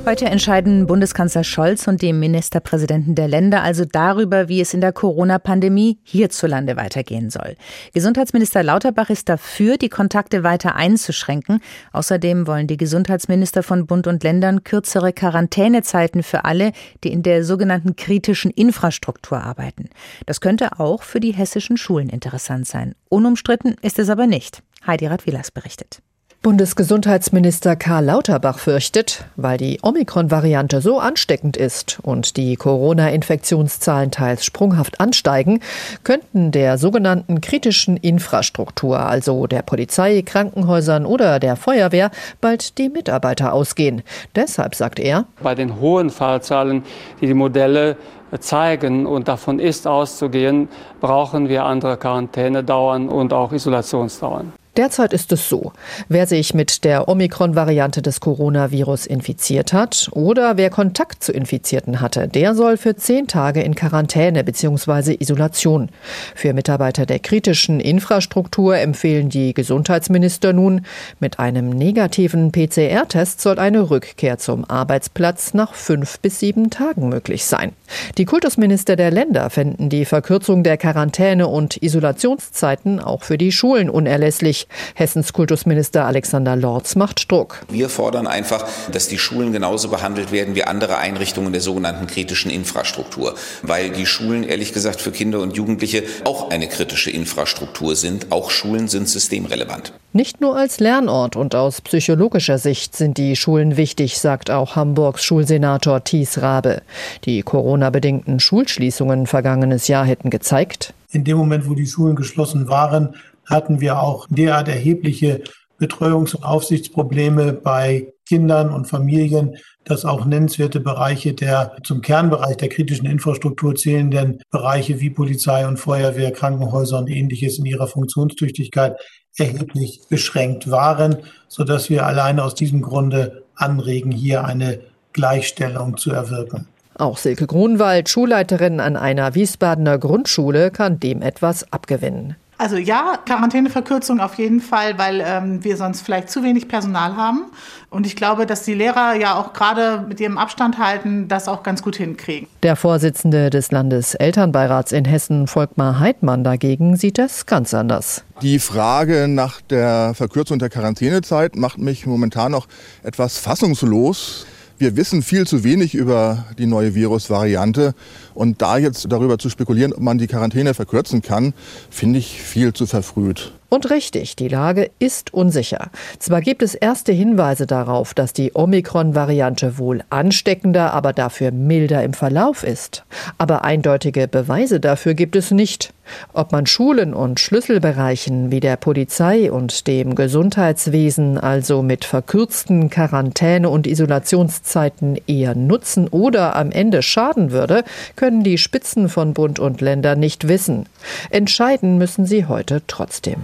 Heute 0.06 0.26
entscheiden 0.26 0.88
Bundeskanzler 0.88 1.44
Scholz 1.44 1.88
und 1.88 2.02
die 2.02 2.14
Ministerpräsidenten 2.14 3.14
der 3.14 3.28
Länder 3.28 3.62
also 3.62 3.86
darüber, 3.86 4.48
wie 4.48 4.60
es 4.60 4.74
in 4.74 4.82
der 4.82 4.92
Corona-Pandemie 4.92 6.00
hierzulande 6.04 6.78
weitergehen 6.78 7.30
soll. 7.30 7.56
Gesundheitsminister 7.94 8.64
Lauterbach 8.64 9.10
ist 9.12 9.30
dafür, 9.30 9.78
die 9.78 9.90
Kontakte 9.90 10.44
weiter 10.44 10.76
einzuschränken. 10.76 11.62
Außerdem 11.92 12.48
wollen 12.48 12.66
die 12.66 12.78
Gesundheitsminister 12.78 13.62
von 13.62 13.86
Bund 13.86 14.08
und 14.08 14.24
Ländern 14.24 14.64
kürzere 14.64 15.14
Quarantänezeiten 15.14 16.24
für 16.24 16.44
alle, 16.44 16.72
die 17.04 17.12
in 17.12 17.22
der 17.22 17.44
sogenannten 17.44 17.96
kritischen 17.96 18.50
Infrastruktur 18.50 19.44
arbeiten. 19.44 19.90
Das 20.26 20.42
könnte 20.42 20.80
auch 20.80 21.04
für 21.04 21.20
die 21.20 21.34
hessischen 21.34 21.78
Schulen 21.78 22.10
interessant 22.10 22.68
sein. 22.68 22.96
Unumstritten 23.10 23.76
ist 23.82 24.00
es 24.00 24.10
aber 24.10 24.26
nicht. 24.26 24.64
Heidi 24.88 25.06
Radwilas 25.06 25.52
berichtet. 25.52 26.02
Bundesgesundheitsminister 26.42 27.76
Karl 27.76 28.06
Lauterbach 28.06 28.60
fürchtet, 28.60 29.26
weil 29.36 29.58
die 29.58 29.80
Omikron-Variante 29.82 30.80
so 30.80 30.98
ansteckend 30.98 31.58
ist 31.58 32.00
und 32.02 32.38
die 32.38 32.56
Corona-Infektionszahlen 32.56 34.10
teils 34.10 34.46
sprunghaft 34.46 35.02
ansteigen, 35.02 35.60
könnten 36.06 36.52
der 36.52 36.78
sogenannten 36.78 37.42
kritischen 37.42 37.98
Infrastruktur, 37.98 39.02
also 39.02 39.48
der 39.48 39.64
Polizei, 39.64 40.22
Krankenhäusern 40.22 41.06
oder 41.06 41.40
der 41.40 41.58
Feuerwehr, 41.58 42.10
bald 42.40 42.78
die 42.78 42.88
Mitarbeiter 42.88 43.52
ausgehen. 43.52 44.02
Deshalb 44.34 44.76
sagt 44.76 45.02
er, 45.02 45.26
bei 45.44 45.56
den 45.56 45.82
hohen 45.82 46.10
Fallzahlen, 46.10 46.84
die 47.20 47.28
die 47.28 47.34
Modelle 47.34 47.98
zeigen 48.40 49.06
und 49.06 49.28
davon 49.28 49.60
ist 49.60 49.86
auszugehen, 49.86 50.70
brauchen 51.02 51.50
wir 51.50 51.66
andere 51.66 51.98
Quarantänedauern 51.98 53.10
und 53.10 53.34
auch 53.34 53.52
Isolationsdauern. 53.52 54.54
Derzeit 54.78 55.12
ist 55.12 55.32
es 55.34 55.50
so, 55.50 55.74
wer 56.08 56.26
sich 56.26 56.54
mit 56.54 56.86
der 56.86 57.10
Omikron-Variante 57.10 58.02
des 58.02 58.22
Coronavirus 58.22 59.08
infiziert 59.08 59.74
hat 59.74 60.10
oder 60.14 60.56
wer 60.56 60.70
Kontakt 60.70 61.22
zu 61.22 61.34
Infizierten 61.34 62.00
hatte, 62.00 62.30
der 62.30 62.56
soll 62.56 62.78
für 62.78 62.96
zehn 62.96 63.28
Tage 63.28 63.62
in 63.62 63.76
Quarantäne 63.76 64.44
bzw. 64.44 65.18
Isolation. 65.20 65.90
Für 66.34 66.54
Mitarbeiter 66.54 67.06
der 67.06 67.20
kritischen 67.20 67.82
Infrastruktur 67.82 68.78
empfehlen 68.78 69.28
die 69.28 69.54
Gesundheitsminister 69.54 70.54
nun, 70.54 70.86
mit 71.20 71.40
einem 71.40 71.72
negativen 71.72 72.54
PCR-Test 72.54 73.42
soll 73.42 73.60
eine 73.60 73.90
Rückkehr 73.90 74.38
zum 74.38 74.64
Arbeitsplatz 74.64 75.54
nach 75.54 75.74
fünf 75.74 76.20
bis 76.20 76.40
sieben 76.40 76.70
Tagen 76.70 77.10
möglich 77.10 77.44
sein. 77.44 77.74
Die 78.18 78.26
Kultusminister 78.26 78.96
der 78.96 79.12
Länder 79.12 79.50
fänden 79.50 79.90
die 79.90 80.06
Verkürzung 80.06 80.64
der 80.64 80.78
Quarantäne- 80.78 81.48
und 81.48 81.82
Isolationszeiten 81.84 83.02
auch 83.02 83.24
für 83.24 83.38
die 83.38 83.52
Schulen 83.52 83.90
unerlässlich. 83.90 84.69
Hessens 84.96 85.34
Kultusminister 85.34 86.06
Alexander 86.06 86.56
Lorz 86.56 86.96
macht 86.96 87.32
Druck. 87.32 87.62
Wir 87.70 87.90
fordern 87.90 88.28
einfach, 88.28 88.66
dass 88.92 89.08
die 89.08 89.18
Schulen 89.18 89.52
genauso 89.52 89.90
behandelt 89.90 90.32
werden 90.32 90.56
wie 90.56 90.64
andere 90.64 90.98
Einrichtungen 90.98 91.52
der 91.52 91.62
sogenannten 91.62 92.08
kritischen 92.08 92.52
Infrastruktur, 92.52 93.36
weil 93.62 93.90
die 93.90 94.06
Schulen 94.06 94.44
ehrlich 94.44 94.74
gesagt 94.74 95.02
für 95.02 95.12
Kinder 95.12 95.40
und 95.40 95.56
Jugendliche 95.56 96.04
auch 96.26 96.50
eine 96.50 96.68
kritische 96.68 97.12
Infrastruktur 97.12 97.96
sind. 97.96 98.32
Auch 98.32 98.52
Schulen 98.52 98.88
sind 98.88 99.10
systemrelevant. 99.10 99.94
Nicht 100.12 100.42
nur 100.42 100.56
als 100.56 100.80
Lernort 100.80 101.36
und 101.36 101.54
aus 101.54 101.82
psychologischer 101.82 102.58
Sicht 102.58 102.96
sind 102.96 103.18
die 103.18 103.36
Schulen 103.36 103.78
wichtig, 103.78 104.20
sagt 104.20 104.50
auch 104.50 104.76
Hamburgs 104.76 105.24
Schulsenator 105.24 106.04
Thies 106.04 106.42
Rabe. 106.42 106.82
Die 107.26 107.44
Corona-bedingten 107.44 108.40
Schulschließungen 108.40 109.28
vergangenes 109.28 109.88
Jahr 109.88 110.06
hätten 110.06 110.32
gezeigt, 110.32 110.94
in 111.12 111.24
dem 111.24 111.38
Moment, 111.38 111.68
wo 111.68 111.74
die 111.74 111.88
Schulen 111.88 112.16
geschlossen 112.16 112.68
waren, 112.68 113.16
hatten 113.50 113.82
wir 113.82 114.02
auch 114.02 114.28
derart 114.30 114.68
erhebliche 114.68 115.42
Betreuungs- 115.80 116.36
und 116.36 116.44
Aufsichtsprobleme 116.44 117.54
bei 117.54 118.14
Kindern 118.28 118.70
und 118.72 118.86
Familien, 118.86 119.58
dass 119.86 120.06
auch 120.06 120.26
nennenswerte 120.26 120.80
Bereiche 120.80 121.34
der 121.34 121.76
zum 121.84 122.02
Kernbereich 122.02 122.58
der 122.58 122.70
kritischen 122.70 123.08
Infrastruktur 123.08 123.76
zählenden 123.76 124.42
Bereiche 124.52 125.00
wie 125.00 125.10
Polizei 125.10 125.68
und 125.68 125.78
Feuerwehr, 125.78 126.32
Krankenhäuser 126.32 127.00
und 127.00 127.10
ähnliches 127.10 127.58
in 127.58 127.66
ihrer 127.66 127.88
Funktionstüchtigkeit 127.88 128.98
erheblich 129.38 130.02
beschränkt 130.10 130.70
waren, 130.70 131.18
sodass 131.48 131.90
wir 131.90 132.06
alleine 132.06 132.44
aus 132.44 132.56
diesem 132.56 132.82
Grunde 132.82 133.46
anregen, 133.56 134.12
hier 134.12 134.44
eine 134.44 134.82
Gleichstellung 135.14 135.98
zu 135.98 136.12
erwirken. 136.12 136.68
Auch 136.96 137.18
Silke 137.18 137.48
Grunwald, 137.48 138.10
Schulleiterin 138.10 138.82
an 138.82 138.98
einer 138.98 139.34
Wiesbadener 139.34 139.98
Grundschule, 139.98 140.70
kann 140.70 141.00
dem 141.00 141.22
etwas 141.22 141.72
abgewinnen. 141.72 142.36
Also 142.60 142.76
ja, 142.76 143.18
Quarantäneverkürzung 143.26 144.20
auf 144.20 144.36
jeden 144.36 144.60
Fall, 144.60 144.98
weil 144.98 145.24
ähm, 145.26 145.64
wir 145.64 145.78
sonst 145.78 146.02
vielleicht 146.02 146.30
zu 146.30 146.44
wenig 146.44 146.68
Personal 146.68 147.16
haben. 147.16 147.46
Und 147.90 148.06
ich 148.06 148.18
glaube, 148.18 148.46
dass 148.46 148.64
die 148.64 148.74
Lehrer 148.74 149.16
ja 149.16 149.40
auch 149.40 149.54
gerade 149.54 150.04
mit 150.10 150.20
ihrem 150.20 150.38
Abstand 150.38 150.78
halten, 150.78 151.30
das 151.30 151.48
auch 151.48 151.64
ganz 151.64 151.82
gut 151.82 151.96
hinkriegen. 151.96 152.50
Der 152.62 152.76
Vorsitzende 152.76 153.50
des 153.50 153.72
Landeselternbeirats 153.72 154.92
in 154.92 155.06
Hessen, 155.06 155.48
Volkmar 155.48 156.02
Heidmann, 156.02 156.44
dagegen 156.44 156.98
sieht 156.98 157.18
das 157.18 157.46
ganz 157.46 157.74
anders. 157.74 158.26
Die 158.42 158.60
Frage 158.60 159.30
nach 159.30 159.62
der 159.62 160.14
Verkürzung 160.14 160.60
der 160.60 160.70
Quarantänezeit 160.70 161.56
macht 161.56 161.78
mich 161.78 162.06
momentan 162.06 162.52
noch 162.52 162.68
etwas 163.04 163.38
fassungslos. 163.38 164.46
Wir 164.80 164.96
wissen 164.96 165.22
viel 165.24 165.46
zu 165.46 165.66
wenig 165.66 165.94
über 165.94 166.46
die 166.58 166.66
neue 166.66 166.96
Virusvariante. 166.96 167.94
Und 168.34 168.62
da 168.62 168.78
jetzt 168.78 169.12
darüber 169.12 169.38
zu 169.38 169.50
spekulieren, 169.50 169.92
ob 169.92 170.00
man 170.00 170.18
die 170.18 170.28
Quarantäne 170.28 170.74
verkürzen 170.74 171.22
kann, 171.22 171.54
finde 171.90 172.20
ich 172.20 172.42
viel 172.42 172.72
zu 172.72 172.86
verfrüht. 172.86 173.59
Und 173.70 173.92
richtig, 173.92 174.36
die 174.36 174.48
Lage 174.48 174.90
ist 174.98 175.32
unsicher. 175.34 175.92
Zwar 176.18 176.42
gibt 176.42 176.64
es 176.64 176.74
erste 176.74 177.12
Hinweise 177.12 177.68
darauf, 177.68 178.16
dass 178.16 178.34
die 178.34 178.52
Omikron-Variante 178.56 179.78
wohl 179.78 180.04
ansteckender, 180.10 180.94
aber 180.94 181.14
dafür 181.14 181.52
milder 181.52 182.04
im 182.04 182.14
Verlauf 182.14 182.64
ist. 182.64 183.06
Aber 183.38 183.64
eindeutige 183.64 184.28
Beweise 184.28 184.80
dafür 184.80 185.14
gibt 185.14 185.36
es 185.36 185.52
nicht. 185.52 185.94
Ob 186.34 186.52
man 186.52 186.66
Schulen 186.66 187.14
und 187.14 187.40
Schlüsselbereichen 187.40 188.52
wie 188.52 188.60
der 188.60 188.78
Polizei 188.78 189.52
und 189.52 189.88
dem 189.88 190.16
Gesundheitswesen 190.16 191.38
also 191.38 191.82
mit 191.82 192.06
verkürzten 192.06 192.90
Quarantäne- 192.90 193.70
und 193.70 193.88
Isolationszeiten 193.88 195.20
eher 195.28 195.56
nutzen 195.56 196.08
oder 196.08 196.56
am 196.56 196.72
Ende 196.72 197.02
schaden 197.02 197.52
würde, 197.52 197.84
können 198.16 198.44
die 198.44 198.58
Spitzen 198.58 199.10
von 199.10 199.34
Bund 199.34 199.60
und 199.60 199.82
Länder 199.82 200.16
nicht 200.16 200.48
wissen. 200.48 200.88
Entscheiden 201.30 201.98
müssen 201.98 202.26
sie 202.26 202.46
heute 202.46 202.82
trotzdem. 202.88 203.44